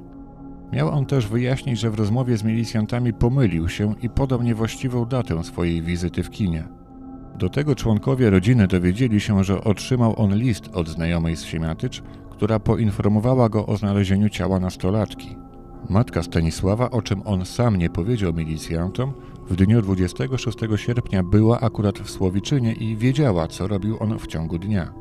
Miał 0.73 0.89
on 0.89 1.05
też 1.05 1.27
wyjaśnić, 1.27 1.79
że 1.79 1.91
w 1.91 1.99
rozmowie 1.99 2.37
z 2.37 2.43
milicjantami 2.43 3.13
pomylił 3.13 3.69
się 3.69 3.95
i 4.01 4.09
podał 4.09 4.41
niewłaściwą 4.41 5.05
datę 5.05 5.43
swojej 5.43 5.81
wizyty 5.81 6.23
w 6.23 6.29
kinie. 6.29 6.78
Do 7.39 7.49
tego 7.49 7.75
członkowie 7.75 8.29
rodziny 8.29 8.67
dowiedzieli 8.67 9.19
się, 9.19 9.43
że 9.43 9.63
otrzymał 9.63 10.13
on 10.17 10.35
list 10.35 10.69
od 10.73 10.89
znajomej 10.89 11.35
z 11.35 11.43
Siemiatycz, 11.43 12.03
która 12.29 12.59
poinformowała 12.59 13.49
go 13.49 13.65
o 13.65 13.77
znalezieniu 13.77 14.29
ciała 14.29 14.59
nastolatki. 14.59 15.35
Matka 15.89 16.23
Stanisława, 16.23 16.89
o 16.89 17.01
czym 17.01 17.21
on 17.25 17.45
sam 17.45 17.75
nie 17.75 17.89
powiedział 17.89 18.33
milicjantom, 18.33 19.13
w 19.49 19.55
dniu 19.55 19.81
26 19.81 20.57
sierpnia 20.75 21.23
była 21.23 21.59
akurat 21.59 21.99
w 21.99 22.09
Słowiczynie 22.09 22.73
i 22.73 22.97
wiedziała, 22.97 23.47
co 23.47 23.67
robił 23.67 23.97
on 23.99 24.19
w 24.19 24.27
ciągu 24.27 24.57
dnia. 24.59 24.93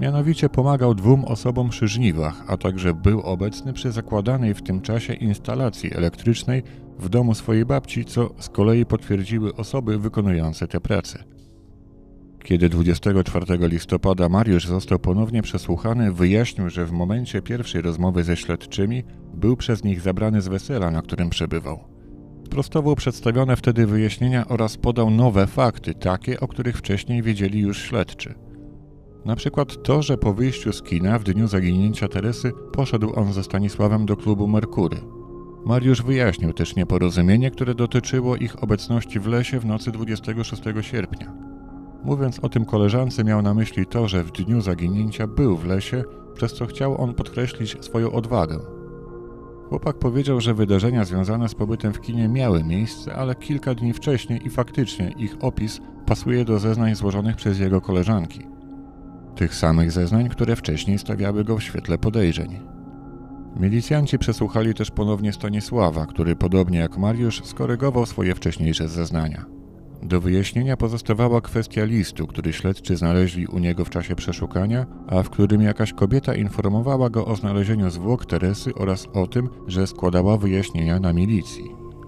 Mianowicie 0.00 0.48
pomagał 0.48 0.94
dwóm 0.94 1.24
osobom 1.24 1.68
przy 1.68 1.88
żniwach, 1.88 2.44
a 2.46 2.56
także 2.56 2.94
był 2.94 3.20
obecny 3.20 3.72
przy 3.72 3.92
zakładanej 3.92 4.54
w 4.54 4.62
tym 4.62 4.80
czasie 4.80 5.14
instalacji 5.14 5.94
elektrycznej 5.94 6.62
w 6.98 7.08
domu 7.08 7.34
swojej 7.34 7.64
babci, 7.64 8.04
co 8.04 8.30
z 8.38 8.48
kolei 8.48 8.86
potwierdziły 8.86 9.54
osoby 9.54 9.98
wykonujące 9.98 10.68
te 10.68 10.80
prace. 10.80 11.37
Kiedy 12.48 12.68
24 12.68 13.68
listopada 13.68 14.28
Mariusz 14.28 14.66
został 14.66 14.98
ponownie 14.98 15.42
przesłuchany, 15.42 16.12
wyjaśnił, 16.12 16.70
że 16.70 16.86
w 16.86 16.92
momencie 16.92 17.42
pierwszej 17.42 17.82
rozmowy 17.82 18.24
ze 18.24 18.36
śledczymi 18.36 19.04
był 19.34 19.56
przez 19.56 19.84
nich 19.84 20.00
zabrany 20.00 20.40
z 20.40 20.48
wesela, 20.48 20.90
na 20.90 21.02
którym 21.02 21.30
przebywał. 21.30 21.84
Sprostował 22.46 22.96
przedstawione 22.96 23.56
wtedy 23.56 23.86
wyjaśnienia 23.86 24.48
oraz 24.48 24.76
podał 24.76 25.10
nowe 25.10 25.46
fakty, 25.46 25.94
takie, 25.94 26.40
o 26.40 26.48
których 26.48 26.76
wcześniej 26.76 27.22
wiedzieli 27.22 27.60
już 27.60 27.82
śledczy. 27.82 28.34
Na 29.24 29.36
przykład 29.36 29.82
to, 29.82 30.02
że 30.02 30.18
po 30.18 30.34
wyjściu 30.34 30.72
z 30.72 30.82
kina 30.82 31.18
w 31.18 31.24
dniu 31.24 31.48
zaginięcia 31.48 32.08
Teresy 32.08 32.52
poszedł 32.72 33.12
on 33.14 33.32
ze 33.32 33.44
Stanisławem 33.44 34.06
do 34.06 34.16
klubu 34.16 34.48
Merkury. 34.48 34.96
Mariusz 35.66 36.02
wyjaśnił 36.02 36.52
też 36.52 36.76
nieporozumienie, 36.76 37.50
które 37.50 37.74
dotyczyło 37.74 38.36
ich 38.36 38.62
obecności 38.62 39.20
w 39.20 39.26
lesie 39.26 39.60
w 39.60 39.66
nocy 39.66 39.92
26 39.92 40.62
sierpnia. 40.80 41.47
Mówiąc 42.04 42.38
o 42.38 42.48
tym 42.48 42.64
koleżance, 42.64 43.24
miał 43.24 43.42
na 43.42 43.54
myśli 43.54 43.86
to, 43.86 44.08
że 44.08 44.24
w 44.24 44.32
dniu 44.32 44.60
zaginięcia 44.60 45.26
był 45.26 45.56
w 45.56 45.66
lesie, 45.66 46.04
przez 46.34 46.54
co 46.54 46.66
chciał 46.66 47.02
on 47.02 47.14
podkreślić 47.14 47.84
swoją 47.84 48.12
odwagę. 48.12 48.58
Chłopak 49.68 49.98
powiedział, 49.98 50.40
że 50.40 50.54
wydarzenia 50.54 51.04
związane 51.04 51.48
z 51.48 51.54
pobytem 51.54 51.92
w 51.92 52.00
kinie 52.00 52.28
miały 52.28 52.64
miejsce, 52.64 53.14
ale 53.14 53.34
kilka 53.34 53.74
dni 53.74 53.92
wcześniej 53.92 54.46
i 54.46 54.50
faktycznie 54.50 55.10
ich 55.16 55.36
opis 55.40 55.80
pasuje 56.06 56.44
do 56.44 56.58
zeznań 56.58 56.94
złożonych 56.94 57.36
przez 57.36 57.58
jego 57.58 57.80
koleżanki. 57.80 58.46
Tych 59.36 59.54
samych 59.54 59.92
zeznań, 59.92 60.28
które 60.28 60.56
wcześniej 60.56 60.98
stawiały 60.98 61.44
go 61.44 61.56
w 61.56 61.62
świetle 61.62 61.98
podejrzeń. 61.98 62.60
Milicjanci 63.56 64.18
przesłuchali 64.18 64.74
też 64.74 64.90
ponownie 64.90 65.32
Stanisława, 65.32 66.06
który 66.06 66.36
podobnie 66.36 66.78
jak 66.78 66.98
Mariusz 66.98 67.44
skorygował 67.44 68.06
swoje 68.06 68.34
wcześniejsze 68.34 68.88
zeznania. 68.88 69.57
Do 70.02 70.20
wyjaśnienia 70.20 70.76
pozostawała 70.76 71.40
kwestia 71.40 71.84
listu, 71.84 72.26
który 72.26 72.52
śledczy 72.52 72.96
znaleźli 72.96 73.46
u 73.46 73.58
niego 73.58 73.84
w 73.84 73.90
czasie 73.90 74.14
przeszukania, 74.14 74.86
a 75.06 75.22
w 75.22 75.30
którym 75.30 75.62
jakaś 75.62 75.92
kobieta 75.92 76.34
informowała 76.34 77.10
go 77.10 77.26
o 77.26 77.36
znalezieniu 77.36 77.90
zwłok 77.90 78.26
Teresy 78.26 78.74
oraz 78.74 79.06
o 79.12 79.26
tym, 79.26 79.48
że 79.66 79.86
składała 79.86 80.36
wyjaśnienia 80.36 81.00
na 81.00 81.12
milicji. 81.12 81.64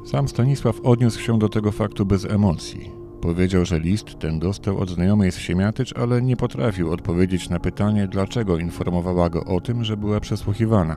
Sam 0.06 0.28
Stanisław 0.28 0.80
odniósł 0.80 1.20
się 1.20 1.38
do 1.38 1.48
tego 1.48 1.72
faktu 1.72 2.06
bez 2.06 2.24
emocji. 2.24 2.90
Powiedział, 3.20 3.64
że 3.64 3.80
list 3.80 4.18
ten 4.18 4.38
dostał 4.38 4.78
od 4.78 4.90
znajomej 4.90 5.32
z 5.32 5.38
Siemiatycz, 5.38 5.94
ale 5.96 6.22
nie 6.22 6.36
potrafił 6.36 6.92
odpowiedzieć 6.92 7.48
na 7.48 7.60
pytanie, 7.60 8.08
dlaczego 8.08 8.58
informowała 8.58 9.30
go 9.30 9.44
o 9.44 9.60
tym, 9.60 9.84
że 9.84 9.96
była 9.96 10.20
przesłuchiwana. 10.20 10.96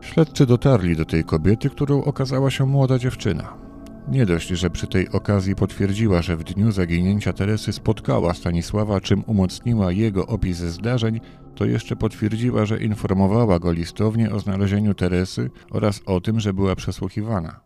Śledczy 0.00 0.46
dotarli 0.46 0.96
do 0.96 1.04
tej 1.04 1.24
kobiety, 1.24 1.70
którą 1.70 2.04
okazała 2.04 2.50
się 2.50 2.66
młoda 2.66 2.98
dziewczyna. 2.98 3.69
Nie 4.08 4.26
dość, 4.26 4.48
że 4.48 4.70
przy 4.70 4.86
tej 4.86 5.08
okazji 5.08 5.54
potwierdziła, 5.54 6.22
że 6.22 6.36
w 6.36 6.44
dniu 6.44 6.72
zaginięcia 6.72 7.32
Teresy 7.32 7.72
spotkała 7.72 8.34
Stanisława, 8.34 9.00
czym 9.00 9.24
umocniła 9.26 9.92
jego 9.92 10.26
opis 10.26 10.56
zdarzeń, 10.56 11.20
to 11.54 11.64
jeszcze 11.64 11.96
potwierdziła, 11.96 12.66
że 12.66 12.80
informowała 12.82 13.58
go 13.58 13.72
listownie 13.72 14.30
o 14.30 14.38
znalezieniu 14.38 14.94
Teresy 14.94 15.50
oraz 15.70 16.02
o 16.06 16.20
tym, 16.20 16.40
że 16.40 16.54
była 16.54 16.76
przesłuchiwana. 16.76 17.60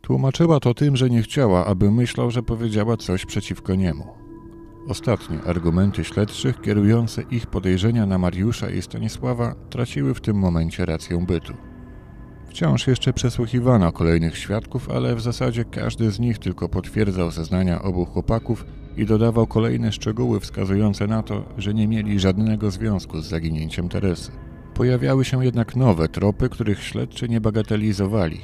Tłumaczyła 0.00 0.60
to 0.60 0.74
tym, 0.74 0.96
że 0.96 1.10
nie 1.10 1.22
chciała, 1.22 1.66
aby 1.66 1.90
myślał, 1.90 2.30
że 2.30 2.42
powiedziała 2.42 2.96
coś 2.96 3.26
przeciwko 3.26 3.74
niemu. 3.74 4.06
Ostatnie 4.88 5.42
argumenty 5.42 6.04
śledczych 6.04 6.60
kierujące 6.60 7.22
ich 7.22 7.46
podejrzenia 7.46 8.06
na 8.06 8.18
Mariusza 8.18 8.70
i 8.70 8.82
Stanisława 8.82 9.54
traciły 9.70 10.14
w 10.14 10.20
tym 10.20 10.36
momencie 10.36 10.86
rację 10.86 11.24
bytu. 11.26 11.71
Wciąż 12.52 12.86
jeszcze 12.86 13.12
przesłuchiwano 13.12 13.92
kolejnych 13.92 14.38
świadków, 14.38 14.90
ale 14.90 15.14
w 15.14 15.20
zasadzie 15.20 15.64
każdy 15.64 16.10
z 16.10 16.20
nich 16.20 16.38
tylko 16.38 16.68
potwierdzał 16.68 17.30
zeznania 17.30 17.82
obu 17.82 18.04
chłopaków 18.04 18.66
i 18.96 19.06
dodawał 19.06 19.46
kolejne 19.46 19.92
szczegóły 19.92 20.40
wskazujące 20.40 21.06
na 21.06 21.22
to, 21.22 21.44
że 21.58 21.74
nie 21.74 21.88
mieli 21.88 22.20
żadnego 22.20 22.70
związku 22.70 23.20
z 23.20 23.28
zaginięciem 23.28 23.88
Teresy. 23.88 24.32
Pojawiały 24.74 25.24
się 25.24 25.44
jednak 25.44 25.76
nowe 25.76 26.08
tropy, 26.08 26.48
których 26.48 26.82
śledczy 26.82 27.28
nie 27.28 27.40
bagatelizowali. 27.40 28.40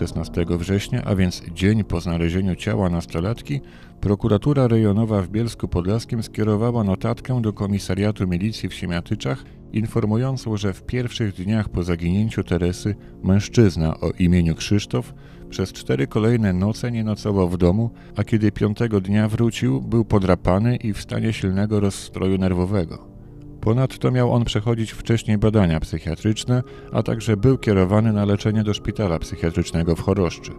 16 0.00 0.46
września, 0.48 1.02
a 1.04 1.14
więc 1.14 1.42
dzień 1.54 1.84
po 1.84 2.00
znalezieniu 2.00 2.56
ciała 2.56 2.90
nastolatki, 2.90 3.60
prokuratura 4.00 4.68
rejonowa 4.68 5.22
w 5.22 5.28
Bielsku 5.28 5.68
Podlaskim 5.68 6.22
skierowała 6.22 6.84
notatkę 6.84 7.42
do 7.42 7.52
komisariatu 7.52 8.28
milicji 8.28 8.68
w 8.68 8.74
Siemiatyczach, 8.74 9.44
informującą, 9.72 10.56
że 10.56 10.72
w 10.72 10.82
pierwszych 10.82 11.34
dniach 11.34 11.68
po 11.68 11.82
zaginięciu 11.82 12.44
Teresy 12.44 12.94
mężczyzna 13.22 14.00
o 14.00 14.10
imieniu 14.18 14.54
Krzysztof 14.54 15.14
przez 15.50 15.72
cztery 15.72 16.06
kolejne 16.06 16.52
noce 16.52 16.90
nie 16.90 17.04
nocował 17.04 17.48
w 17.48 17.58
domu, 17.58 17.90
a 18.16 18.24
kiedy 18.24 18.52
piątego 18.52 19.00
dnia 19.00 19.28
wrócił, 19.28 19.80
był 19.80 20.04
podrapany 20.04 20.76
i 20.76 20.92
w 20.92 21.00
stanie 21.00 21.32
silnego 21.32 21.80
rozstroju 21.80 22.38
nerwowego. 22.38 23.09
Ponadto 23.60 24.10
miał 24.10 24.32
on 24.32 24.44
przechodzić 24.44 24.90
wcześniej 24.90 25.38
badania 25.38 25.80
psychiatryczne, 25.80 26.62
a 26.92 27.02
także 27.02 27.36
był 27.36 27.58
kierowany 27.58 28.12
na 28.12 28.24
leczenie 28.24 28.64
do 28.64 28.74
szpitala 28.74 29.18
psychiatrycznego 29.18 29.96
w 29.96 30.00
Choroszczy. 30.00 30.52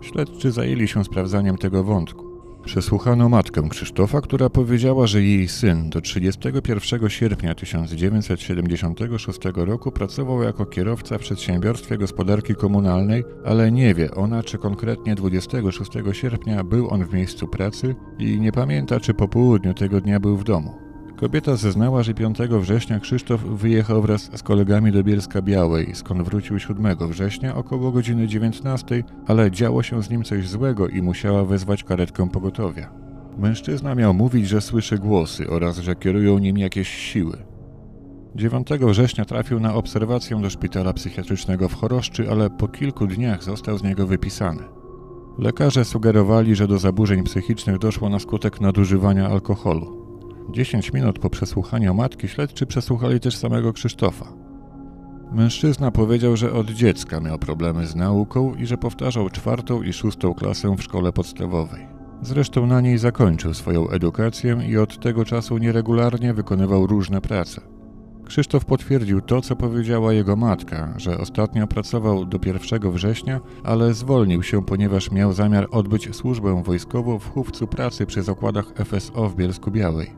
Śledczy 0.00 0.52
zajęli 0.52 0.88
się 0.88 1.04
sprawdzaniem 1.04 1.58
tego 1.58 1.84
wątku. 1.84 2.32
Przesłuchano 2.64 3.28
matkę 3.28 3.68
Krzysztofa, 3.68 4.20
która 4.20 4.50
powiedziała, 4.50 5.06
że 5.06 5.22
jej 5.22 5.48
syn 5.48 5.90
do 5.90 6.00
31 6.00 7.08
sierpnia 7.10 7.54
1976 7.54 9.40
roku 9.54 9.92
pracował 9.92 10.42
jako 10.42 10.66
kierowca 10.66 11.18
w 11.18 11.20
przedsiębiorstwie 11.20 11.98
gospodarki 11.98 12.54
komunalnej, 12.54 13.24
ale 13.44 13.72
nie 13.72 13.94
wie 13.94 14.14
ona, 14.14 14.42
czy 14.42 14.58
konkretnie 14.58 15.14
26 15.14 15.90
sierpnia 16.12 16.64
był 16.64 16.90
on 16.90 17.04
w 17.04 17.14
miejscu 17.14 17.48
pracy 17.48 17.94
i 18.18 18.40
nie 18.40 18.52
pamięta, 18.52 19.00
czy 19.00 19.14
po 19.14 19.28
południu 19.28 19.74
tego 19.74 20.00
dnia 20.00 20.20
był 20.20 20.36
w 20.36 20.44
domu. 20.44 20.91
Kobieta 21.22 21.56
zeznała, 21.56 22.02
że 22.02 22.14
5 22.14 22.38
września 22.38 23.00
Krzysztof 23.00 23.40
wyjechał 23.40 24.02
wraz 24.02 24.30
z 24.34 24.42
kolegami 24.42 24.92
do 24.92 25.04
Bielska 25.04 25.42
Białej, 25.42 25.90
skąd 25.94 26.22
wrócił 26.22 26.58
7 26.58 26.96
września 27.08 27.54
około 27.54 27.92
godziny 27.92 28.28
19, 28.28 29.04
ale 29.26 29.50
działo 29.50 29.82
się 29.82 30.02
z 30.02 30.10
nim 30.10 30.24
coś 30.24 30.48
złego 30.48 30.88
i 30.88 31.02
musiała 31.02 31.44
wezwać 31.44 31.84
karetkę 31.84 32.30
pogotowia. 32.30 32.92
Mężczyzna 33.38 33.94
miał 33.94 34.14
mówić, 34.14 34.48
że 34.48 34.60
słyszy 34.60 34.98
głosy 34.98 35.50
oraz 35.50 35.78
że 35.78 35.96
kierują 35.96 36.38
nim 36.38 36.58
jakieś 36.58 36.88
siły. 36.88 37.38
9 38.34 38.68
września 38.80 39.24
trafił 39.24 39.60
na 39.60 39.74
obserwację 39.74 40.40
do 40.40 40.50
szpitala 40.50 40.92
psychiatrycznego 40.92 41.68
w 41.68 41.74
Choroszczy, 41.74 42.30
ale 42.30 42.50
po 42.50 42.68
kilku 42.68 43.06
dniach 43.06 43.42
został 43.42 43.78
z 43.78 43.82
niego 43.82 44.06
wypisany. 44.06 44.62
Lekarze 45.38 45.84
sugerowali, 45.84 46.54
że 46.54 46.68
do 46.68 46.78
zaburzeń 46.78 47.22
psychicznych 47.22 47.78
doszło 47.78 48.08
na 48.08 48.18
skutek 48.18 48.60
nadużywania 48.60 49.28
alkoholu. 49.28 50.01
10 50.50 50.92
minut 50.92 51.18
po 51.18 51.30
przesłuchaniu 51.30 51.94
matki 51.94 52.28
śledczy 52.28 52.66
przesłuchali 52.66 53.20
też 53.20 53.36
samego 53.36 53.72
Krzysztofa. 53.72 54.32
Mężczyzna 55.32 55.90
powiedział, 55.90 56.36
że 56.36 56.52
od 56.52 56.70
dziecka 56.70 57.20
miał 57.20 57.38
problemy 57.38 57.86
z 57.86 57.96
nauką 57.96 58.54
i 58.54 58.66
że 58.66 58.76
powtarzał 58.76 59.30
czwartą 59.30 59.82
i 59.82 59.92
szóstą 59.92 60.34
klasę 60.34 60.76
w 60.76 60.82
szkole 60.82 61.12
podstawowej. 61.12 61.86
Zresztą 62.22 62.66
na 62.66 62.80
niej 62.80 62.98
zakończył 62.98 63.54
swoją 63.54 63.88
edukację 63.88 64.58
i 64.68 64.76
od 64.76 65.00
tego 65.00 65.24
czasu 65.24 65.58
nieregularnie 65.58 66.34
wykonywał 66.34 66.86
różne 66.86 67.20
prace. 67.20 67.60
Krzysztof 68.24 68.64
potwierdził 68.64 69.20
to, 69.20 69.40
co 69.40 69.56
powiedziała 69.56 70.12
jego 70.12 70.36
matka, 70.36 70.94
że 70.96 71.18
ostatnio 71.18 71.66
pracował 71.66 72.24
do 72.24 72.38
1 72.46 72.92
września, 72.92 73.40
ale 73.64 73.94
zwolnił 73.94 74.42
się, 74.42 74.64
ponieważ 74.64 75.10
miał 75.10 75.32
zamiar 75.32 75.68
odbyć 75.70 76.16
służbę 76.16 76.62
wojskową 76.64 77.18
w 77.18 77.30
chówcu 77.30 77.66
pracy 77.66 78.06
przy 78.06 78.22
zakładach 78.22 78.72
FSO 78.84 79.28
w 79.28 79.36
Bielsku 79.36 79.70
Białej. 79.70 80.10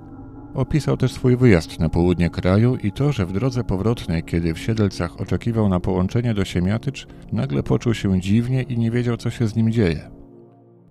Opisał 0.54 0.96
też 0.96 1.12
swój 1.12 1.36
wyjazd 1.36 1.80
na 1.80 1.88
południe 1.88 2.30
kraju 2.30 2.76
i 2.76 2.92
to, 2.92 3.12
że 3.12 3.26
w 3.26 3.32
drodze 3.32 3.64
powrotnej, 3.64 4.22
kiedy 4.22 4.54
w 4.54 4.58
Siedlcach 4.58 5.20
oczekiwał 5.20 5.68
na 5.68 5.80
połączenie 5.80 6.34
do 6.34 6.44
Siemiatycz, 6.44 7.06
nagle 7.32 7.62
poczuł 7.62 7.94
się 7.94 8.20
dziwnie 8.20 8.62
i 8.62 8.78
nie 8.78 8.90
wiedział, 8.90 9.16
co 9.16 9.30
się 9.30 9.46
z 9.46 9.56
nim 9.56 9.72
dzieje. 9.72 10.10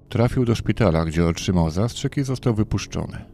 Trafił 0.09 0.45
do 0.45 0.55
szpitala, 0.55 1.05
gdzie 1.05 1.25
otrzymał 1.25 1.69
zastrzyk 1.69 2.17
i 2.17 2.23
został 2.23 2.53
wypuszczony. 2.53 3.25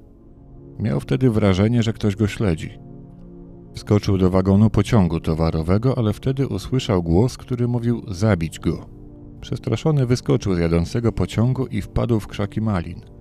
Miał 0.79 0.99
wtedy 0.99 1.29
wrażenie, 1.29 1.83
że 1.83 1.93
ktoś 1.93 2.15
go 2.15 2.27
śledzi. 2.27 2.79
Wskoczył 3.73 4.17
do 4.17 4.29
wagonu 4.29 4.69
pociągu 4.69 5.19
towarowego, 5.19 5.97
ale 5.97 6.13
wtedy 6.13 6.47
usłyszał 6.47 7.03
głos, 7.03 7.37
który 7.37 7.67
mówił 7.67 8.03
zabić 8.07 8.59
go. 8.59 8.89
Przestraszony 9.41 10.05
wyskoczył 10.05 10.55
z 10.55 10.59
jadącego 10.59 11.11
pociągu 11.11 11.67
i 11.67 11.81
wpadł 11.81 12.19
w 12.19 12.27
krzaki 12.27 12.61
malin. 12.61 13.18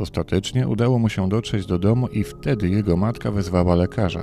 Ostatecznie 0.00 0.68
udało 0.68 0.98
mu 0.98 1.08
się 1.08 1.28
dotrzeć 1.28 1.66
do 1.66 1.78
domu 1.78 2.08
i 2.08 2.24
wtedy 2.24 2.68
jego 2.68 2.96
matka 2.96 3.30
wezwała 3.30 3.74
lekarza. 3.74 4.22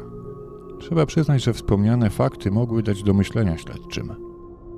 Trzeba 0.79 1.05
przyznać, 1.05 1.43
że 1.43 1.53
wspomniane 1.53 2.09
fakty 2.09 2.51
mogły 2.51 2.83
dać 2.83 3.03
do 3.03 3.13
myślenia 3.13 3.57
śledczym. 3.57 4.15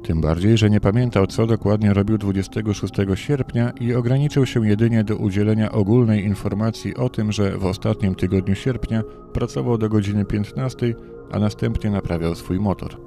Tym 0.03 0.21
bardziej, 0.21 0.57
że 0.57 0.69
nie 0.69 0.79
pamiętał, 0.79 1.27
co 1.27 1.47
dokładnie 1.47 1.93
robił 1.93 2.17
26 2.17 2.93
sierpnia 3.15 3.69
i 3.69 3.93
ograniczył 3.93 4.45
się 4.45 4.67
jedynie 4.67 5.03
do 5.03 5.15
udzielenia 5.15 5.71
ogólnej 5.71 6.25
informacji 6.25 6.95
o 6.95 7.09
tym, 7.09 7.31
że 7.31 7.57
w 7.57 7.65
ostatnim 7.65 8.15
tygodniu 8.15 8.55
sierpnia 8.55 9.03
pracował 9.33 9.77
do 9.77 9.89
godziny 9.89 10.25
15, 10.25 10.95
a 11.31 11.39
następnie 11.39 11.89
naprawiał 11.89 12.35
swój 12.35 12.59
motor. 12.59 12.97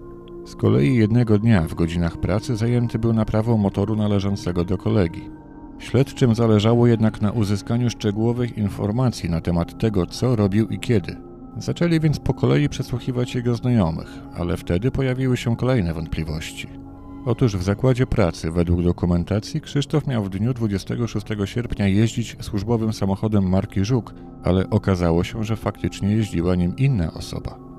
Z 0.44 0.56
kolei 0.56 0.96
jednego 0.96 1.38
dnia 1.38 1.62
w 1.62 1.74
godzinach 1.74 2.16
pracy 2.16 2.56
zajęty 2.56 2.98
był 2.98 3.12
naprawą 3.12 3.56
motoru 3.56 3.96
należącego 3.96 4.64
do 4.64 4.78
kolegi. 4.78 5.41
Śledczym 5.82 6.34
zależało 6.34 6.86
jednak 6.86 7.20
na 7.20 7.30
uzyskaniu 7.30 7.90
szczegółowych 7.90 8.58
informacji 8.58 9.30
na 9.30 9.40
temat 9.40 9.78
tego, 9.78 10.06
co 10.06 10.36
robił 10.36 10.68
i 10.68 10.78
kiedy. 10.78 11.16
Zaczęli 11.56 12.00
więc 12.00 12.18
po 12.20 12.34
kolei 12.34 12.68
przesłuchiwać 12.68 13.34
jego 13.34 13.54
znajomych, 13.54 14.18
ale 14.34 14.56
wtedy 14.56 14.90
pojawiły 14.90 15.36
się 15.36 15.56
kolejne 15.56 15.94
wątpliwości. 15.94 16.68
Otóż 17.26 17.56
w 17.56 17.62
zakładzie 17.62 18.06
pracy, 18.06 18.50
według 18.50 18.82
dokumentacji, 18.82 19.60
Krzysztof 19.60 20.06
miał 20.06 20.24
w 20.24 20.30
dniu 20.30 20.54
26 20.54 21.26
sierpnia 21.44 21.88
jeździć 21.88 22.36
służbowym 22.40 22.92
samochodem 22.92 23.48
marki 23.48 23.84
Żuk, 23.84 24.14
ale 24.44 24.70
okazało 24.70 25.24
się, 25.24 25.44
że 25.44 25.56
faktycznie 25.56 26.16
jeździła 26.16 26.54
nim 26.54 26.76
inna 26.76 27.12
osoba. 27.12 27.71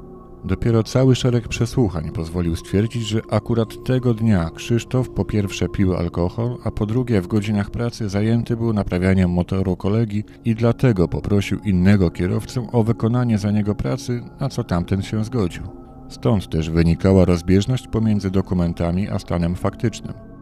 Dopiero 0.45 0.84
cały 0.84 1.15
szereg 1.15 1.47
przesłuchań 1.47 2.12
pozwolił 2.12 2.56
stwierdzić, 2.56 3.08
że 3.08 3.21
akurat 3.29 3.84
tego 3.84 4.13
dnia 4.13 4.49
Krzysztof 4.49 5.10
po 5.10 5.25
pierwsze 5.25 5.69
pił 5.69 5.93
alkohol, 5.93 6.58
a 6.63 6.71
po 6.71 6.86
drugie 6.86 7.21
w 7.21 7.27
godzinach 7.27 7.69
pracy 7.69 8.10
zajęty 8.10 8.58
był 8.58 8.73
naprawianiem 8.73 9.32
motoru 9.32 9.75
kolegi 9.75 10.23
i 10.45 10.56
dlatego 10.56 11.08
poprosił 11.08 11.60
innego 11.60 12.12
kierowcę 12.12 12.67
o 12.71 12.84
wykonanie 12.84 13.38
za 13.38 13.51
niego 13.51 13.75
pracy, 13.75 14.23
na 14.39 14.49
co 14.49 14.63
tamten 14.63 15.01
się 15.01 15.23
zgodził. 15.23 15.63
Stąd 16.10 16.49
też 16.49 16.69
wynikała 16.69 17.25
rozbieżność 17.25 17.88
pomiędzy 17.88 18.32
dokumentami 18.32 19.10
a 19.10 19.19
stanem 19.19 19.56
faktycznym. 19.56 20.33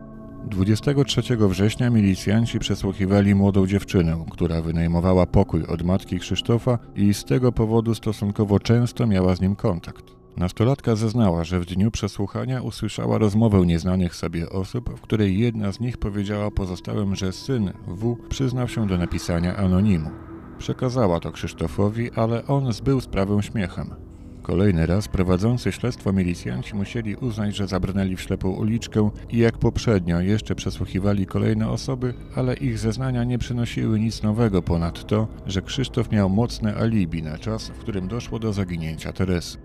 23 0.46 1.38
września 1.38 1.90
milicjanci 1.90 2.60
przesłuchiwali 2.60 3.36
młodą 3.36 3.68
dziewczynę, 3.68 4.26
która 4.32 4.62
wynajmowała 4.62 5.26
pokój 5.26 5.66
od 5.66 5.84
matki 5.84 6.20
Krzysztofa 6.20 6.80
i 6.96 7.14
z 7.14 7.26
tego 7.26 7.52
powodu 7.52 7.96
stosunkowo 7.96 8.60
często 8.60 9.08
miała 9.08 9.36
z 9.36 9.42
nim 9.42 9.56
kontakt. 9.56 10.06
Nastolatka 10.38 10.96
zeznała, 10.96 11.44
że 11.44 11.60
w 11.60 11.66
dniu 11.66 11.92
przesłuchania 11.92 12.62
usłyszała 12.62 13.18
rozmowę 13.18 13.66
nieznanych 13.66 14.16
sobie 14.16 14.50
osób, 14.50 14.90
w 14.98 15.02
której 15.02 15.40
jedna 15.40 15.72
z 15.72 15.80
nich 15.80 15.98
powiedziała 15.98 16.52
pozostałym, 16.52 17.16
że 17.16 17.32
syn 17.32 17.74
W 17.88 18.18
przyznał 18.30 18.68
się 18.68 18.88
do 18.88 18.98
napisania 18.98 19.58
anonimu. 19.58 20.10
Przekazała 20.58 21.20
to 21.20 21.32
Krzysztofowi, 21.32 22.12
ale 22.12 22.48
on 22.48 22.74
zbył 22.74 23.02
sprawę 23.02 23.44
śmiechem. 23.44 24.11
Kolejny 24.42 24.86
raz 24.86 25.08
prowadzący 25.08 25.72
śledztwo 25.72 26.14
milicjanci 26.14 26.76
musieli 26.76 27.16
uznać, 27.16 27.56
że 27.56 27.68
zabrnęli 27.68 28.16
w 28.16 28.22
ślepą 28.22 28.50
uliczkę 28.50 29.10
i 29.30 29.38
jak 29.38 29.58
poprzednio 29.58 30.22
jeszcze 30.22 30.56
przesłuchiwali 30.56 31.26
kolejne 31.26 31.70
osoby, 31.70 32.14
ale 32.36 32.54
ich 32.54 32.80
zeznania 32.80 33.24
nie 33.24 33.38
przynosiły 33.38 34.00
nic 34.00 34.24
nowego 34.24 34.62
ponad 34.62 35.08
to, 35.08 35.28
że 35.46 35.62
Krzysztof 35.62 36.12
miał 36.12 36.30
mocne 36.30 36.76
alibi 36.76 37.24
na 37.24 37.38
czas, 37.38 37.68
w 37.68 37.78
którym 37.78 38.08
doszło 38.08 38.40
do 38.40 38.54
zaginięcia 38.54 39.14
Teresy. 39.14 39.58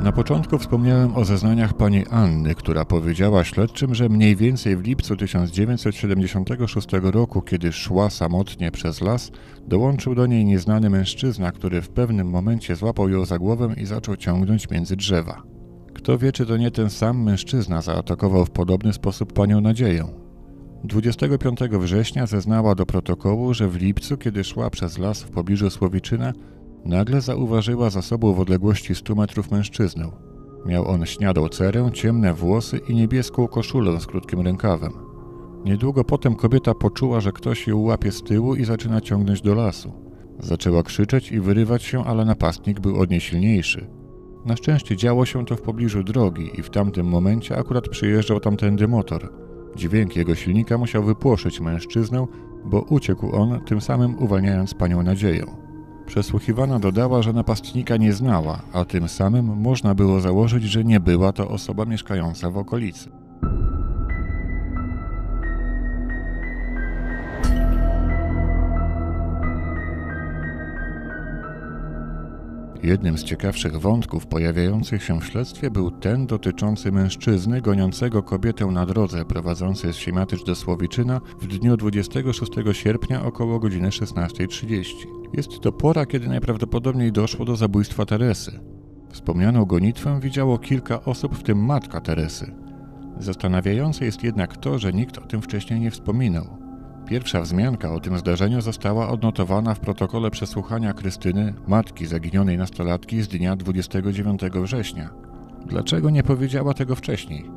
Na 0.00 0.12
początku 0.12 0.58
wspomniałem 0.58 1.16
o 1.16 1.24
zeznaniach 1.24 1.74
pani 1.74 2.06
Anny, 2.06 2.54
która 2.54 2.84
powiedziała 2.84 3.44
śledczym, 3.44 3.94
że 3.94 4.08
mniej 4.08 4.36
więcej 4.36 4.76
w 4.76 4.84
lipcu 4.84 5.16
1976 5.16 6.88
roku, 7.02 7.42
kiedy 7.42 7.72
szła 7.72 8.10
samotnie 8.10 8.70
przez 8.70 9.00
las, 9.00 9.30
dołączył 9.66 10.14
do 10.14 10.26
niej 10.26 10.44
nieznany 10.44 10.90
mężczyzna, 10.90 11.52
który 11.52 11.82
w 11.82 11.88
pewnym 11.88 12.30
momencie 12.30 12.76
złapał 12.76 13.08
ją 13.08 13.24
za 13.24 13.38
głowę 13.38 13.74
i 13.76 13.86
zaczął 13.86 14.16
ciągnąć 14.16 14.70
między 14.70 14.96
drzewa. 14.96 15.42
Kto 15.94 16.18
wie, 16.18 16.32
czy 16.32 16.46
to 16.46 16.56
nie 16.56 16.70
ten 16.70 16.90
sam 16.90 17.22
mężczyzna 17.22 17.82
zaatakował 17.82 18.46
w 18.46 18.50
podobny 18.50 18.92
sposób 18.92 19.32
panią 19.32 19.60
Nadzieję. 19.60 20.04
25 20.84 21.58
września 21.60 22.26
zeznała 22.26 22.74
do 22.74 22.86
protokołu, 22.86 23.54
że 23.54 23.68
w 23.68 23.76
lipcu, 23.76 24.16
kiedy 24.16 24.44
szła 24.44 24.70
przez 24.70 24.98
las 24.98 25.22
w 25.22 25.30
pobliżu 25.30 25.70
Słowiczyna, 25.70 26.32
nagle 26.86 27.20
zauważyła 27.20 27.90
za 27.90 28.02
sobą 28.02 28.32
w 28.32 28.40
odległości 28.40 28.94
100 28.94 29.14
metrów 29.14 29.50
mężczyznę. 29.50 30.10
Miał 30.66 30.88
on 30.88 31.06
śniadą 31.06 31.48
cerę, 31.48 31.90
ciemne 31.92 32.34
włosy 32.34 32.80
i 32.88 32.94
niebieską 32.94 33.48
koszulę 33.48 34.00
z 34.00 34.06
krótkim 34.06 34.40
rękawem. 34.40 34.92
Niedługo 35.64 36.04
potem 36.04 36.34
kobieta 36.34 36.74
poczuła, 36.74 37.20
że 37.20 37.32
ktoś 37.32 37.66
ją 37.66 37.78
łapie 37.78 38.12
z 38.12 38.22
tyłu 38.22 38.54
i 38.54 38.64
zaczyna 38.64 39.00
ciągnąć 39.00 39.42
do 39.42 39.54
lasu. 39.54 39.92
Zaczęła 40.38 40.82
krzyczeć 40.82 41.32
i 41.32 41.40
wyrywać 41.40 41.82
się, 41.82 42.04
ale 42.04 42.24
napastnik 42.24 42.80
był 42.80 43.00
od 43.00 43.10
niej 43.10 43.20
silniejszy. 43.20 43.86
Na 44.44 44.56
szczęście 44.56 44.96
działo 44.96 45.26
się 45.26 45.46
to 45.46 45.56
w 45.56 45.62
pobliżu 45.62 46.02
drogi 46.02 46.50
i 46.58 46.62
w 46.62 46.70
tamtym 46.70 47.06
momencie 47.06 47.56
akurat 47.56 47.88
przyjeżdżał 47.88 48.40
tamtędy 48.40 48.88
motor. 48.88 49.32
Dźwięk 49.76 50.16
jego 50.16 50.34
silnika 50.34 50.78
musiał 50.78 51.02
wypłoszyć 51.02 51.60
mężczyznę, 51.60 52.26
bo 52.64 52.80
uciekł 52.80 53.36
on, 53.36 53.60
tym 53.60 53.80
samym 53.80 54.22
uwalniając 54.22 54.74
panią 54.74 55.02
nadzieję. 55.02 55.65
Przesłuchiwana 56.06 56.78
dodała, 56.78 57.22
że 57.22 57.32
napastnika 57.32 57.96
nie 57.96 58.12
znała, 58.12 58.62
a 58.72 58.84
tym 58.84 59.08
samym 59.08 59.46
można 59.46 59.94
było 59.94 60.20
założyć, 60.20 60.64
że 60.64 60.84
nie 60.84 61.00
była 61.00 61.32
to 61.32 61.48
osoba 61.48 61.84
mieszkająca 61.84 62.50
w 62.50 62.58
okolicy. 62.58 63.25
Jednym 72.82 73.18
z 73.18 73.24
ciekawszych 73.24 73.80
wątków 73.80 74.26
pojawiających 74.26 75.02
się 75.02 75.20
w 75.20 75.24
śledztwie 75.24 75.70
był 75.70 75.90
ten 75.90 76.26
dotyczący 76.26 76.92
mężczyzny 76.92 77.60
goniącego 77.60 78.22
kobietę 78.22 78.66
na 78.66 78.86
drodze 78.86 79.24
prowadzącej 79.24 79.92
z 79.92 79.96
Siemiatycz 79.96 80.44
do 80.44 80.54
Słowiczyna 80.54 81.20
w 81.40 81.46
dniu 81.46 81.76
26 81.76 82.52
sierpnia 82.72 83.24
około 83.24 83.58
godziny 83.58 83.88
16.30. 83.88 84.84
Jest 85.32 85.60
to 85.60 85.72
pora, 85.72 86.06
kiedy 86.06 86.28
najprawdopodobniej 86.28 87.12
doszło 87.12 87.44
do 87.44 87.56
zabójstwa 87.56 88.06
Teresy. 88.06 88.60
Wspomnianą 89.12 89.64
gonitwę 89.64 90.20
widziało 90.20 90.58
kilka 90.58 91.04
osób, 91.04 91.38
w 91.38 91.42
tym 91.42 91.64
matka 91.64 92.00
Teresy. 92.00 92.54
Zastanawiające 93.18 94.04
jest 94.04 94.22
jednak 94.22 94.56
to, 94.56 94.78
że 94.78 94.92
nikt 94.92 95.18
o 95.18 95.26
tym 95.26 95.42
wcześniej 95.42 95.80
nie 95.80 95.90
wspominał. 95.90 96.65
Pierwsza 97.06 97.40
wzmianka 97.40 97.92
o 97.92 98.00
tym 98.00 98.18
zdarzeniu 98.18 98.60
została 98.60 99.08
odnotowana 99.08 99.74
w 99.74 99.80
protokole 99.80 100.30
przesłuchania 100.30 100.92
Krystyny, 100.92 101.54
matki 101.66 102.06
zaginionej 102.06 102.58
nastolatki 102.58 103.22
z 103.22 103.28
dnia 103.28 103.56
29 103.56 104.40
września. 104.42 105.10
Dlaczego 105.66 106.10
nie 106.10 106.22
powiedziała 106.22 106.74
tego 106.74 106.94
wcześniej? 106.94 107.50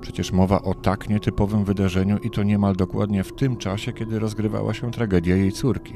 Przecież 0.00 0.32
mowa 0.32 0.62
o 0.62 0.74
tak 0.74 1.08
nietypowym 1.08 1.64
wydarzeniu 1.64 2.18
i 2.18 2.30
to 2.30 2.42
niemal 2.42 2.76
dokładnie 2.76 3.24
w 3.24 3.34
tym 3.34 3.56
czasie, 3.56 3.92
kiedy 3.92 4.18
rozgrywała 4.18 4.74
się 4.74 4.90
tragedia 4.90 5.36
jej 5.36 5.52
córki. 5.52 5.94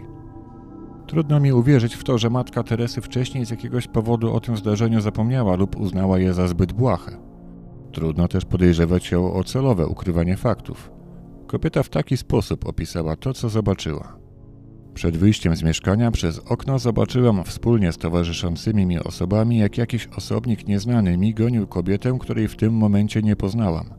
Trudno 1.06 1.40
mi 1.40 1.52
uwierzyć 1.52 1.94
w 1.94 2.04
to, 2.04 2.18
że 2.18 2.30
matka 2.30 2.62
Teresy 2.62 3.00
wcześniej 3.00 3.46
z 3.46 3.50
jakiegoś 3.50 3.88
powodu 3.88 4.34
o 4.34 4.40
tym 4.40 4.56
zdarzeniu 4.56 5.00
zapomniała 5.00 5.56
lub 5.56 5.76
uznała 5.76 6.18
je 6.18 6.34
za 6.34 6.48
zbyt 6.48 6.72
błahe. 6.72 7.16
Trudno 7.92 8.28
też 8.28 8.44
podejrzewać 8.44 9.10
ją 9.10 9.32
o 9.32 9.44
celowe 9.44 9.86
ukrywanie 9.86 10.36
faktów. 10.36 10.90
Kobieta 11.46 11.82
w 11.82 11.88
taki 11.88 12.16
sposób 12.16 12.68
opisała 12.68 13.16
to, 13.16 13.32
co 13.32 13.48
zobaczyła. 13.48 14.18
Przed 14.94 15.16
wyjściem 15.16 15.56
z 15.56 15.62
mieszkania 15.62 16.10
przez 16.10 16.38
okno 16.38 16.78
zobaczyłam 16.78 17.44
wspólnie 17.44 17.92
z 17.92 17.98
towarzyszącymi 17.98 18.86
mi 18.86 18.98
osobami, 18.98 19.58
jak 19.58 19.78
jakiś 19.78 20.08
osobnik 20.16 20.68
nieznany 20.68 21.18
mi 21.18 21.34
gonił 21.34 21.66
kobietę, 21.66 22.18
której 22.20 22.48
w 22.48 22.56
tym 22.56 22.74
momencie 22.74 23.22
nie 23.22 23.36
poznałam. 23.36 23.94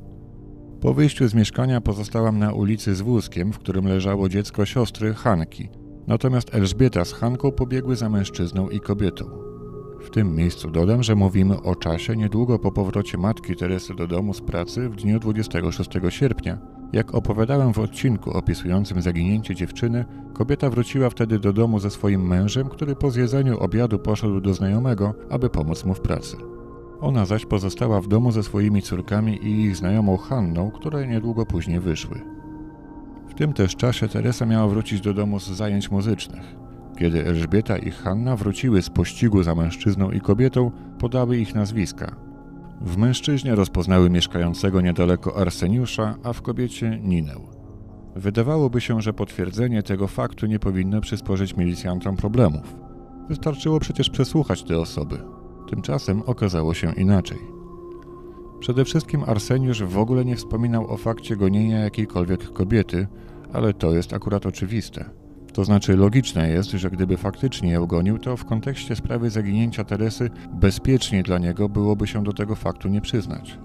Po 0.81 0.93
wyjściu 0.93 1.27
z 1.27 1.33
mieszkania 1.33 1.81
pozostałam 1.81 2.39
na 2.39 2.53
ulicy 2.53 2.95
z 2.95 3.01
wózkiem, 3.01 3.53
w 3.53 3.59
którym 3.59 3.87
leżało 3.87 4.29
dziecko 4.29 4.65
siostry 4.65 5.13
Hanki, 5.13 5.69
natomiast 6.07 6.55
Elżbieta 6.55 7.05
z 7.05 7.13
Hanką 7.13 7.51
pobiegły 7.51 7.95
za 7.95 8.09
mężczyzną 8.09 8.69
i 8.69 8.79
kobietą. 8.79 9.25
W 10.01 10.09
tym 10.09 10.35
miejscu 10.35 10.71
dodam, 10.71 11.03
że 11.03 11.15
mówimy 11.15 11.61
o 11.61 11.75
czasie 11.75 12.15
niedługo 12.15 12.59
po 12.59 12.71
powrocie 12.71 13.17
matki 13.17 13.55
Teresy 13.55 13.95
do 13.95 14.07
domu 14.07 14.33
z 14.33 14.41
pracy 14.41 14.89
w 14.89 14.95
dniu 14.95 15.19
26 15.19 15.89
sierpnia, 16.09 16.76
jak 16.93 17.15
opowiadałem 17.15 17.73
w 17.73 17.79
odcinku 17.79 18.31
opisującym 18.31 19.01
zaginięcie 19.01 19.55
dziewczyny, 19.55 20.05
kobieta 20.33 20.69
wróciła 20.69 21.09
wtedy 21.09 21.39
do 21.39 21.53
domu 21.53 21.79
ze 21.79 21.89
swoim 21.89 22.27
mężem, 22.27 22.69
który 22.69 22.95
po 22.95 23.11
zjedzeniu 23.11 23.59
obiadu 23.59 23.99
poszedł 23.99 24.41
do 24.41 24.53
znajomego, 24.53 25.13
aby 25.29 25.49
pomóc 25.49 25.85
mu 25.85 25.93
w 25.93 26.01
pracy. 26.01 26.37
Ona 27.01 27.25
zaś 27.25 27.45
pozostała 27.45 28.01
w 28.01 28.07
domu 28.07 28.31
ze 28.31 28.43
swoimi 28.43 28.81
córkami 28.81 29.45
i 29.45 29.61
ich 29.61 29.75
znajomą 29.75 30.17
Hanną, 30.17 30.71
które 30.71 31.07
niedługo 31.07 31.45
później 31.45 31.79
wyszły. 31.79 32.21
W 33.29 33.33
tym 33.33 33.53
też 33.53 33.75
czasie 33.75 34.07
Teresa 34.07 34.45
miała 34.45 34.67
wrócić 34.67 35.01
do 35.01 35.13
domu 35.13 35.39
z 35.39 35.47
zajęć 35.47 35.91
muzycznych. 35.91 36.55
Kiedy 36.97 37.25
Elżbieta 37.25 37.77
i 37.77 37.91
Hanna 37.91 38.35
wróciły 38.35 38.81
z 38.81 38.89
pościgu 38.89 39.43
za 39.43 39.55
mężczyzną 39.55 40.11
i 40.11 40.21
kobietą, 40.21 40.71
podały 40.99 41.37
ich 41.37 41.55
nazwiska– 41.55 42.15
w 42.81 42.97
mężczyźnie 42.97 43.55
rozpoznały 43.55 44.09
mieszkającego 44.09 44.81
niedaleko 44.81 45.37
Arseniusza, 45.37 46.15
a 46.23 46.33
w 46.33 46.41
kobiecie 46.41 46.99
Ninę. 47.03 47.35
Wydawałoby 48.15 48.81
się, 48.81 49.01
że 49.01 49.13
potwierdzenie 49.13 49.83
tego 49.83 50.07
faktu 50.07 50.45
nie 50.45 50.59
powinno 50.59 51.01
przysporzyć 51.01 51.57
milicjantom 51.57 52.15
problemów. 52.15 52.75
Wystarczyło 53.29 53.79
przecież 53.79 54.09
przesłuchać 54.09 54.63
te 54.63 54.79
osoby. 54.79 55.17
Tymczasem 55.69 56.21
okazało 56.25 56.73
się 56.73 56.93
inaczej. 56.93 57.37
Przede 58.59 58.85
wszystkim 58.85 59.23
Arseniusz 59.23 59.83
w 59.83 59.97
ogóle 59.97 60.25
nie 60.25 60.35
wspominał 60.35 60.91
o 60.91 60.97
fakcie 60.97 61.35
gonienia 61.35 61.79
jakiejkolwiek 61.79 62.53
kobiety, 62.53 63.07
ale 63.53 63.73
to 63.73 63.91
jest 63.91 64.13
akurat 64.13 64.45
oczywiste. 64.45 65.09
To 65.53 65.65
znaczy 65.65 65.97
logiczne 65.97 66.49
jest, 66.49 66.71
że 66.71 66.89
gdyby 66.89 67.17
faktycznie 67.17 67.71
ją 67.71 67.85
gonił, 67.85 68.19
to 68.19 68.37
w 68.37 68.45
kontekście 68.45 68.95
sprawy 68.95 69.29
zaginięcia 69.29 69.83
Teresy 69.83 70.29
bezpiecznie 70.53 71.23
dla 71.23 71.37
niego 71.37 71.69
byłoby 71.69 72.07
się 72.07 72.23
do 72.23 72.33
tego 72.33 72.55
faktu 72.55 72.89
nie 72.89 73.01
przyznać. 73.01 73.57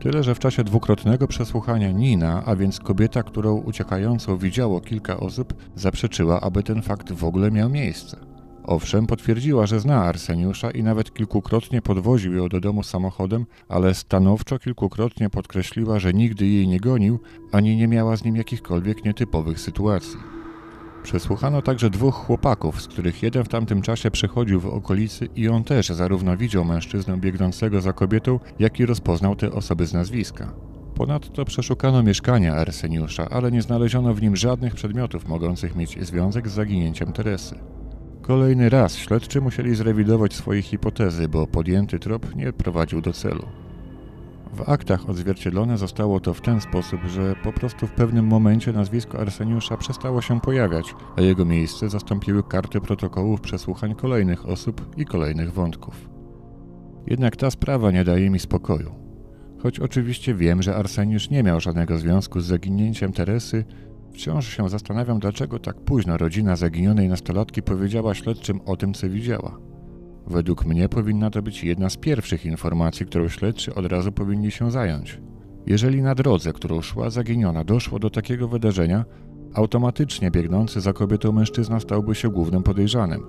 Tyle, 0.00 0.22
że 0.22 0.34
w 0.34 0.38
czasie 0.38 0.64
dwukrotnego 0.64 1.28
przesłuchania 1.28 1.92
Nina, 1.92 2.42
a 2.46 2.56
więc 2.56 2.80
kobieta, 2.80 3.22
którą 3.22 3.56
uciekającą 3.56 4.38
widziało 4.38 4.80
kilka 4.80 5.16
osób, 5.16 5.54
zaprzeczyła, 5.74 6.40
aby 6.40 6.62
ten 6.62 6.82
fakt 6.82 7.12
w 7.12 7.24
ogóle 7.24 7.50
miał 7.50 7.70
miejsce. 7.70 8.16
Owszem, 8.64 9.06
potwierdziła, 9.06 9.66
że 9.66 9.80
zna 9.80 10.04
Arseniusza 10.04 10.70
i 10.70 10.82
nawet 10.82 11.14
kilkukrotnie 11.14 11.82
podwoził 11.82 12.34
ją 12.34 12.48
do 12.48 12.60
domu 12.60 12.82
samochodem, 12.82 13.46
ale 13.68 13.94
stanowczo 13.94 14.58
kilkukrotnie 14.58 15.30
podkreśliła, 15.30 15.98
że 15.98 16.12
nigdy 16.12 16.46
jej 16.46 16.68
nie 16.68 16.80
gonił, 16.80 17.20
ani 17.52 17.76
nie 17.76 17.88
miała 17.88 18.16
z 18.16 18.24
nim 18.24 18.36
jakichkolwiek 18.36 19.04
nietypowych 19.04 19.60
sytuacji. 19.60 20.35
Przesłuchano 21.06 21.62
także 21.62 21.90
dwóch 21.90 22.14
chłopaków, 22.14 22.82
z 22.82 22.88
których 22.88 23.22
jeden 23.22 23.44
w 23.44 23.48
tamtym 23.48 23.82
czasie 23.82 24.10
przechodził 24.10 24.60
w 24.60 24.66
okolicy 24.66 25.28
i 25.36 25.48
on 25.48 25.64
też 25.64 25.88
zarówno 25.88 26.36
widział 26.36 26.64
mężczyznę 26.64 27.16
biegnącego 27.16 27.80
za 27.80 27.92
kobietą, 27.92 28.40
jak 28.58 28.80
i 28.80 28.86
rozpoznał 28.86 29.36
te 29.36 29.52
osoby 29.52 29.86
z 29.86 29.92
nazwiska. 29.92 30.52
Ponadto 30.94 31.44
przeszukano 31.44 32.02
mieszkania 32.02 32.54
Arseniusza, 32.54 33.28
ale 33.30 33.50
nie 33.50 33.62
znaleziono 33.62 34.14
w 34.14 34.22
nim 34.22 34.36
żadnych 34.36 34.74
przedmiotów 34.74 35.28
mogących 35.28 35.76
mieć 35.76 36.06
związek 36.06 36.48
z 36.48 36.52
zaginięciem 36.52 37.12
Teresy. 37.12 37.58
Kolejny 38.22 38.68
raz 38.68 38.96
śledczy 38.96 39.40
musieli 39.40 39.74
zrewidować 39.74 40.34
swoje 40.34 40.62
hipotezy, 40.62 41.28
bo 41.28 41.46
podjęty 41.46 41.98
trop 41.98 42.34
nie 42.34 42.52
prowadził 42.52 43.00
do 43.00 43.12
celu. 43.12 43.65
W 44.52 44.68
aktach 44.68 45.10
odzwierciedlone 45.10 45.78
zostało 45.78 46.20
to 46.20 46.34
w 46.34 46.40
ten 46.40 46.60
sposób, 46.60 47.00
że 47.04 47.34
po 47.44 47.52
prostu 47.52 47.86
w 47.86 47.92
pewnym 47.92 48.26
momencie 48.26 48.72
nazwisko 48.72 49.18
Arseniusza 49.18 49.76
przestało 49.76 50.22
się 50.22 50.40
pojawiać, 50.40 50.94
a 51.16 51.20
jego 51.20 51.44
miejsce 51.44 51.88
zastąpiły 51.88 52.42
karty 52.42 52.80
protokołów 52.80 53.40
przesłuchań 53.40 53.94
kolejnych 53.94 54.48
osób 54.48 54.86
i 54.96 55.04
kolejnych 55.04 55.52
wątków. 55.52 56.08
Jednak 57.06 57.36
ta 57.36 57.50
sprawa 57.50 57.90
nie 57.90 58.04
daje 58.04 58.30
mi 58.30 58.38
spokoju. 58.38 58.94
Choć 59.58 59.80
oczywiście 59.80 60.34
wiem, 60.34 60.62
że 60.62 60.76
Arseniusz 60.76 61.30
nie 61.30 61.42
miał 61.42 61.60
żadnego 61.60 61.98
związku 61.98 62.40
z 62.40 62.46
zaginięciem 62.46 63.12
Teresy, 63.12 63.64
wciąż 64.12 64.56
się 64.56 64.68
zastanawiam, 64.68 65.18
dlaczego 65.18 65.58
tak 65.58 65.80
późno 65.80 66.16
rodzina 66.16 66.56
zaginionej 66.56 67.08
nastolatki 67.08 67.62
powiedziała 67.62 68.14
śledczym 68.14 68.60
o 68.66 68.76
tym, 68.76 68.94
co 68.94 69.10
widziała. 69.10 69.58
Według 70.26 70.66
mnie 70.66 70.88
powinna 70.88 71.30
to 71.30 71.42
być 71.42 71.64
jedna 71.64 71.90
z 71.90 71.96
pierwszych 71.96 72.46
informacji, 72.46 73.06
którą 73.06 73.28
śledczy 73.28 73.74
od 73.74 73.86
razu 73.86 74.12
powinni 74.12 74.50
się 74.50 74.70
zająć. 74.70 75.20
Jeżeli 75.66 76.02
na 76.02 76.14
drodze, 76.14 76.52
którą 76.52 76.82
szła 76.82 77.10
zaginiona, 77.10 77.64
doszło 77.64 77.98
do 77.98 78.10
takiego 78.10 78.48
wydarzenia, 78.48 79.04
automatycznie 79.54 80.30
biegnący 80.30 80.80
za 80.80 80.92
kobietą 80.92 81.32
mężczyzna 81.32 81.80
stałby 81.80 82.14
się 82.14 82.28
głównym 82.28 82.62
podejrzanym. 82.62 83.22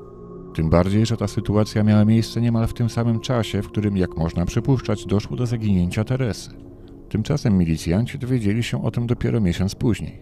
Tym 0.54 0.70
bardziej, 0.70 1.06
że 1.06 1.18
ta 1.18 1.28
sytuacja 1.28 1.84
miała 1.84 2.06
miejsce 2.06 2.42
niemal 2.42 2.68
w 2.68 2.74
tym 2.74 2.90
samym 2.90 3.20
czasie, 3.20 3.62
w 3.62 3.68
którym, 3.68 3.98
jak 3.98 4.18
można 4.18 4.46
przypuszczać, 4.46 5.06
doszło 5.06 5.38
do 5.38 5.46
zaginięcia 5.46 6.04
Teresy. 6.04 6.52
Tymczasem 7.10 7.58
milicjanci 7.58 8.20
dowiedzieli 8.20 8.64
się 8.64 8.84
o 8.84 8.92
tym 8.92 9.08
dopiero 9.08 9.42
miesiąc 9.42 9.76
później. 9.76 10.22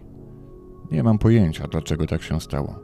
Nie 0.90 1.02
mam 1.02 1.18
pojęcia, 1.18 1.68
dlaczego 1.68 2.06
tak 2.06 2.22
się 2.22 2.40
stało. 2.40 2.78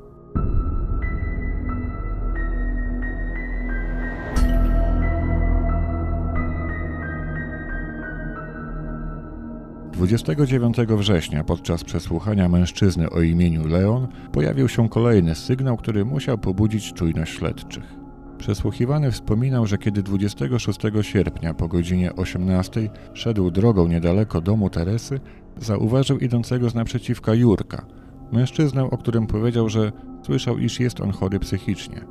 29 9.93 10.77
września 10.77 11.45
podczas 11.45 11.85
przesłuchania 11.85 12.49
mężczyzny 12.49 13.11
o 13.11 13.21
imieniu 13.21 13.67
Leon 13.67 14.09
pojawił 14.33 14.69
się 14.69 14.89
kolejny 14.89 15.35
sygnał, 15.35 15.77
który 15.77 16.05
musiał 16.05 16.39
pobudzić 16.39 16.93
czujność 16.93 17.35
śledczych. 17.39 17.95
Przesłuchiwany 18.39 19.11
wspominał, 19.11 19.67
że 19.67 19.79
kiedy 19.79 20.03
26 20.03 20.81
sierpnia 21.03 21.55
po 21.55 21.69
godzinie 21.69 22.17
18 22.17 22.91
szedł 23.15 23.51
drogą 23.51 23.89
niedaleko 23.89 24.41
domu 24.41 24.71
Teresy, 24.71 25.21
zauważył 25.59 26.19
idącego 26.19 26.71
z 26.71 26.75
naprzeciwka 26.75 27.35
Jurka, 27.35 27.87
mężczyznę, 28.33 28.85
o 28.85 28.99
którym 28.99 29.27
powiedział, 29.27 29.69
że 29.69 29.93
słyszał, 30.23 30.59
iż 30.59 30.81
jest 30.81 31.01
on 31.01 31.11
chory 31.11 31.39
psychicznie. 31.39 32.05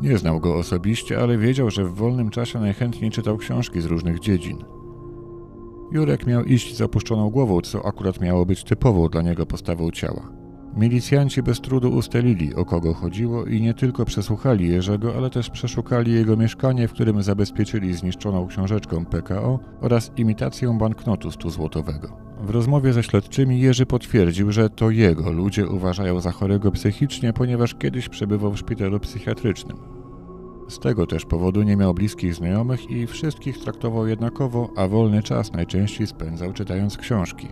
Nie 0.00 0.18
znał 0.18 0.40
go 0.40 0.54
osobiście, 0.54 1.20
ale 1.20 1.38
wiedział, 1.38 1.70
że 1.70 1.84
w 1.84 1.94
wolnym 1.94 2.30
czasie 2.30 2.60
najchętniej 2.60 3.10
czytał 3.10 3.36
książki 3.36 3.80
z 3.80 3.84
różnych 3.84 4.20
dziedzin. 4.20 4.75
Jurek 5.92 6.26
miał 6.26 6.44
iść 6.44 6.76
z 6.76 6.80
opuszczoną 6.80 7.30
głową, 7.30 7.60
co 7.60 7.86
akurat 7.86 8.20
miało 8.20 8.46
być 8.46 8.64
typową 8.64 9.08
dla 9.08 9.22
niego 9.22 9.46
postawą 9.46 9.90
ciała. 9.90 10.32
Milicjanci 10.76 11.42
bez 11.42 11.60
trudu 11.60 11.90
ustalili, 11.90 12.54
o 12.54 12.64
kogo 12.64 12.94
chodziło 12.94 13.44
i 13.44 13.60
nie 13.60 13.74
tylko 13.74 14.04
przesłuchali 14.04 14.68
Jerzego, 14.68 15.14
ale 15.16 15.30
też 15.30 15.50
przeszukali 15.50 16.12
jego 16.12 16.36
mieszkanie, 16.36 16.88
w 16.88 16.92
którym 16.92 17.22
zabezpieczyli 17.22 17.94
zniszczoną 17.94 18.46
książeczką 18.46 19.04
PKO 19.04 19.58
oraz 19.80 20.12
imitację 20.16 20.78
banknotu 20.78 21.28
100-złotowego. 21.28 22.08
W 22.40 22.50
rozmowie 22.50 22.92
ze 22.92 23.02
śledczymi 23.02 23.60
Jerzy 23.60 23.86
potwierdził, 23.86 24.52
że 24.52 24.70
to 24.70 24.90
jego 24.90 25.32
ludzie 25.32 25.66
uważają 25.68 26.20
za 26.20 26.32
chorego 26.32 26.70
psychicznie, 26.72 27.32
ponieważ 27.32 27.74
kiedyś 27.74 28.08
przebywał 28.08 28.52
w 28.52 28.58
szpitalu 28.58 29.00
psychiatrycznym. 29.00 29.76
Z 30.68 30.78
tego 30.78 31.06
też 31.06 31.24
powodu 31.24 31.62
nie 31.62 31.76
miał 31.76 31.94
bliskich 31.94 32.34
znajomych 32.34 32.90
i 32.90 33.06
wszystkich 33.06 33.58
traktował 33.58 34.06
jednakowo, 34.06 34.70
a 34.76 34.88
wolny 34.88 35.22
czas 35.22 35.52
najczęściej 35.52 36.06
spędzał 36.06 36.52
czytając 36.52 36.96
książki. 36.96 37.48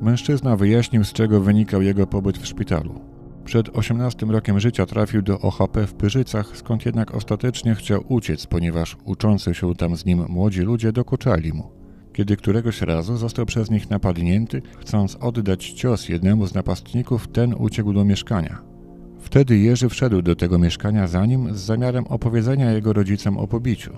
Mężczyzna 0.00 0.56
wyjaśnił, 0.56 1.04
z 1.04 1.12
czego 1.12 1.40
wynikał 1.40 1.82
jego 1.82 2.06
pobyt 2.06 2.38
w 2.38 2.46
szpitalu. 2.46 3.00
Przed 3.44 3.76
18 3.76 4.26
rokiem 4.26 4.60
życia 4.60 4.86
trafił 4.86 5.22
do 5.22 5.40
OHP 5.40 5.86
w 5.86 5.94
Pyrzycach, 5.94 6.56
skąd 6.56 6.86
jednak 6.86 7.14
ostatecznie 7.14 7.74
chciał 7.74 8.04
uciec, 8.08 8.46
ponieważ 8.46 8.96
uczący 9.04 9.54
się 9.54 9.74
tam 9.74 9.96
z 9.96 10.04
nim 10.04 10.24
młodzi 10.28 10.60
ludzie 10.60 10.92
dokuczali 10.92 11.52
mu. 11.52 11.70
Kiedy 12.12 12.36
któregoś 12.36 12.82
razu 12.82 13.16
został 13.16 13.46
przez 13.46 13.70
nich 13.70 13.90
napadnięty, 13.90 14.62
chcąc 14.78 15.16
oddać 15.20 15.70
cios 15.70 16.08
jednemu 16.08 16.46
z 16.46 16.54
napastników, 16.54 17.28
ten 17.28 17.54
uciekł 17.54 17.92
do 17.92 18.04
mieszkania. 18.04 18.77
Wtedy 19.20 19.58
Jerzy 19.58 19.88
wszedł 19.88 20.22
do 20.22 20.36
tego 20.36 20.58
mieszkania 20.58 21.06
za 21.06 21.26
nim 21.26 21.54
z 21.54 21.60
zamiarem 21.60 22.06
opowiedzenia 22.06 22.72
jego 22.72 22.92
rodzicom 22.92 23.38
o 23.38 23.46
pobiciu. 23.46 23.92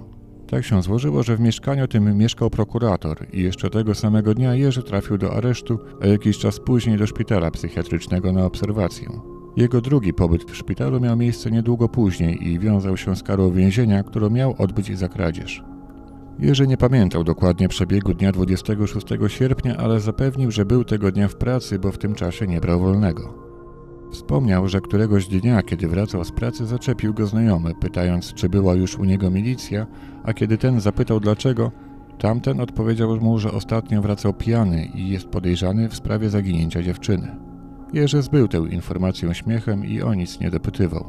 Tak 0.46 0.64
się 0.64 0.83
złożyło, 0.83 1.22
że 1.22 1.37
w 1.37 1.40
mieszkaniu 1.40 1.88
tym 1.88 2.18
mieszkał 2.18 2.50
prokurator 2.50 3.26
i 3.33 3.42
jeszcze 3.42 3.70
tego 3.70 3.94
samego 3.94 4.35
dnia 4.35 4.54
Jerzy 4.54 4.83
trafił 4.83 5.18
do 5.18 5.33
aresztu, 5.33 5.78
a 6.02 6.06
jakiś 6.06 6.38
czas 6.38 6.61
później 6.61 6.96
do 6.96 7.06
szpitala 7.06 7.50
psychiatrycznego 7.50 8.33
na 8.33 8.44
obserwację. 8.44 9.09
Jego 9.56 9.80
drugi 9.80 10.14
pobyt 10.14 10.50
w 10.50 10.56
szpitalu 10.56 11.00
miał 11.00 11.16
miejsce 11.16 11.50
niedługo 11.50 11.88
później 11.88 12.48
i 12.48 12.59
wiązał 12.59 12.96
się 12.96 13.16
z 13.16 13.22
karą 13.22 13.50
więzienia, 13.50 14.02
którą 14.02 14.30
miał 14.30 14.54
odbyć 14.59 14.98
za 14.98 15.09
kradzież. 15.09 15.62
Jerzy 16.38 16.66
nie 16.66 16.76
pamiętał 16.76 17.24
dokładnie 17.24 17.68
przebiegu 17.68 18.14
dnia 18.14 18.33
26 18.33 19.06
sierpnia, 19.26 19.76
ale 19.76 20.00
zapewnił, 20.00 20.50
że 20.50 20.64
był 20.64 20.85
tego 20.85 21.12
dnia 21.12 21.28
w 21.28 21.37
pracy, 21.37 21.78
bo 21.78 21.92
w 21.92 21.98
tym 21.98 22.14
czasie 22.14 22.46
nie 22.46 22.61
brał 22.61 22.80
wolnego. 22.80 23.49
Wspomniał, 24.11 24.68
że 24.68 24.81
któregoś 24.81 25.27
dnia, 25.27 25.62
kiedy 25.62 25.88
wracał 25.88 26.25
z 26.25 26.33
pracy, 26.33 26.66
zaczepił 26.66 27.14
go 27.14 27.27
znajomy, 27.27 27.75
pytając, 27.75 28.35
czy 28.35 28.49
była 28.49 28.75
już 28.75 28.99
u 28.99 29.05
niego 29.05 29.31
milicja, 29.31 29.87
a 30.25 30.33
kiedy 30.33 30.59
ten 30.59 30.81
zapytał 30.81 31.20
dlaczego, 31.20 31.73
tamten 32.18 32.61
odpowiedział 32.61 33.16
mu, 33.16 33.38
że 33.38 33.53
ostatnio 33.53 34.03
wracał 34.03 34.35
pijany 34.35 34.85
i 34.94 35.09
jest 35.09 35.27
podejrzany 35.27 35.88
w 35.88 35.94
sprawie 35.94 36.31
zaginięcia 36.31 36.83
dziewczyny. 36.83 37.37
Jerzy 37.92 38.23
zbył 38.23 38.49
tę 38.49 38.59
informację 38.59 39.35
śmiechem 39.35 39.85
i 39.85 40.03
o 40.03 40.14
nic 40.14 40.40
nie 40.40 40.51
dopytywał. 40.51 41.05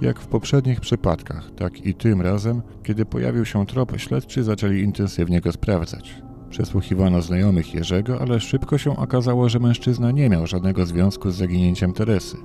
Jak 0.00 0.20
w 0.20 0.26
poprzednich 0.26 0.80
przypadkach, 0.80 1.50
tak 1.56 1.86
i 1.86 1.94
tym 1.94 2.20
razem, 2.20 2.62
kiedy 2.82 3.04
pojawił 3.04 3.44
się 3.44 3.66
trop, 3.66 3.92
śledczy 3.96 4.42
zaczęli 4.42 4.80
intensywnie 4.80 5.40
go 5.40 5.52
sprawdzać. 5.52 6.22
Przesłuchiwano 6.54 7.22
znajomych 7.22 7.74
Jerzego, 7.74 8.20
ale 8.20 8.40
szybko 8.40 8.78
się 8.78 8.96
okazało, 8.96 9.48
że 9.48 9.58
mężczyzna 9.58 10.10
nie 10.10 10.28
miał 10.28 10.46
żadnego 10.46 10.86
związku 10.86 11.30
z 11.30 11.36
zaginięciem 11.36 11.92
Teresy. 11.92 12.36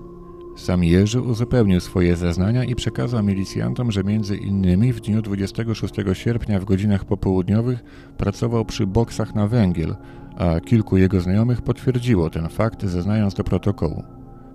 Sam 0.56 0.84
Jerzy 0.84 1.22
uzupełnił 1.22 1.80
swoje 1.80 2.16
zeznania 2.16 2.64
i 2.64 2.76
przekazał 2.76 3.24
milicjantom, 3.24 3.92
że 3.92 4.04
między 4.04 4.38
innymi 4.38 4.94
w 4.94 5.02
dniu 5.02 5.22
26 5.22 5.94
sierpnia 6.14 6.60
w 6.60 6.66
godzinach 6.66 7.06
popołudniowych 7.06 7.84
pracował 8.18 8.66
przy 8.66 8.88
boksach 8.88 9.36
na 9.36 9.48
węgiel, 9.48 9.96
a 10.38 10.60
kilku 10.60 10.98
jego 10.98 11.22
znajomych 11.22 11.62
potwierdziło 11.62 12.30
ten 12.30 12.50
fakt, 12.50 12.86
zeznając 12.86 13.34
do 13.34 13.44
protokołu. 13.44 14.04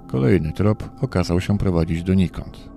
Kolejny 0.07 0.53
trop 0.53 0.90
okazał 1.01 1.40
się 1.40 1.59
prowadzić 1.59 2.03
donikąd. 2.03 2.69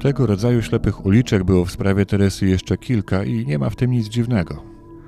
Tego 0.00 0.26
rodzaju 0.26 0.62
ślepych 0.62 1.06
uliczek 1.06 1.44
było 1.44 1.64
w 1.64 1.70
sprawie 1.70 2.06
Teresy 2.06 2.46
jeszcze 2.46 2.78
kilka 2.78 3.24
i 3.24 3.46
nie 3.46 3.58
ma 3.58 3.70
w 3.70 3.76
tym 3.76 3.90
nic 3.90 4.08
dziwnego. 4.08 4.62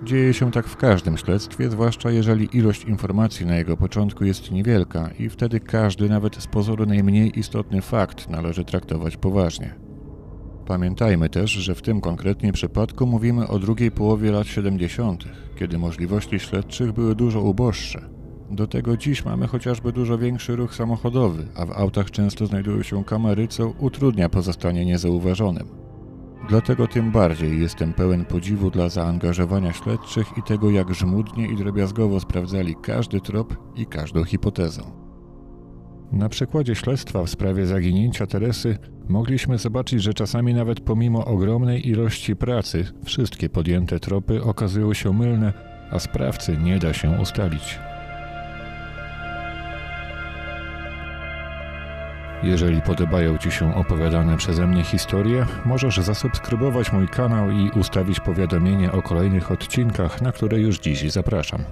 Dzieje 0.05 0.35
się 0.35 0.51
tak 0.51 0.67
w 0.67 0.77
każdym 0.77 1.17
śledztwie, 1.17 1.71
zwłaszcza 1.71 2.11
jeżeli 2.11 2.57
ilość 2.57 2.85
informacji 2.85 3.47
na 3.47 3.57
jego 3.57 3.77
początku 3.77 4.25
jest 4.25 4.51
niewielka 4.51 5.11
i 5.19 5.29
wtedy 5.29 5.61
każdy, 5.61 6.09
nawet 6.09 6.37
z 6.37 6.47
pozoru 6.47 6.87
najmniej 6.87 7.39
istotny 7.39 7.83
fakt 7.83 8.29
należy 8.29 8.65
traktować 8.65 9.17
poważnie. 9.17 9.75
Pamiętajmy 10.67 11.29
też, 11.29 11.51
że 11.51 11.75
w 11.75 11.83
tym 11.83 12.01
konkretnie 12.01 12.53
przypadku 12.53 13.07
mówimy 13.07 13.49
o 13.49 13.59
drugiej 13.59 13.91
połowie 13.91 14.33
lat 14.33 14.47
70., 14.47 15.25
kiedy 15.59 15.79
możliwości 15.79 16.39
śledczych 16.39 16.93
były 16.93 17.15
dużo 17.15 17.41
uboższe 17.41 18.22
do 18.53 18.67
tego 18.67 18.97
dziś 18.97 19.25
mamy 19.25 19.47
chociażby 19.47 19.93
dużo 19.93 20.19
większy 20.19 20.57
ruch 20.57 20.75
samochodowy, 20.75 21.47
a 21.57 21.67
w 21.67 21.71
autach 21.71 22.11
często 22.11 22.47
znajdują 22.47 22.83
się 22.83 23.05
kamery, 23.05 23.49
co 23.49 23.69
utrudnia 23.69 24.29
pozostanie 24.29 24.85
niezauważonym. 24.85 25.69
Dlatego 26.49 26.89
tym 26.89 27.11
bardziej 27.11 27.61
jestem 27.61 27.93
pełen 27.93 28.25
podziwu 28.25 28.71
dla 28.71 28.89
zaangażowania 28.89 29.73
śledczych 29.73 30.27
i 30.39 30.43
tego, 30.43 30.71
jak 30.71 30.95
żmudnie 30.95 31.47
i 31.47 31.57
drobiazgowo 31.57 32.21
sprawdzali 32.21 32.77
każdy 32.83 33.21
trop 33.21 33.57
i 33.77 33.87
każdą 33.87 34.25
hipotezę. 34.25 34.83
Na 36.13 36.29
przykładzie 36.29 36.75
śledztwa 36.75 37.25
w 37.25 37.31
sprawie 37.31 37.67
zaginięcia 37.67 38.27
Teresy 38.27 38.79
mogliśmy 39.09 39.59
zobaczyć, 39.59 40.03
że 40.03 40.15
czasami 40.15 40.55
nawet 40.55 40.81
pomimo 40.81 41.25
ogromnej 41.25 41.89
ilości 41.89 42.37
pracy, 42.37 42.85
wszystkie 43.05 43.49
podjęte 43.49 44.01
tropy 44.01 44.43
okazują 44.43 44.95
się 44.95 45.13
mylne, 45.13 45.53
a 45.91 45.99
sprawcy 45.99 46.57
nie 46.57 46.79
da 46.79 46.93
się 46.93 47.11
ustalić. 47.23 47.79
Jeżeli 52.43 52.83
podobają 52.83 53.39
Ci 53.39 53.51
się 53.51 53.75
opowiadane 53.75 54.37
przeze 54.37 54.67
mnie 54.67 54.85
historie, 54.85 55.47
możesz 55.65 55.97
zasubskrybować 55.97 56.93
mój 56.93 57.09
kanał 57.09 57.51
i 57.51 57.71
ustawić 57.71 58.21
powiadomienie 58.21 58.93
o 58.93 59.03
kolejnych 59.03 59.51
odcinkach, 59.51 60.23
na 60.23 60.33
które 60.33 60.61
już 60.61 60.79
dziś 60.79 61.13
zapraszam. 61.13 61.65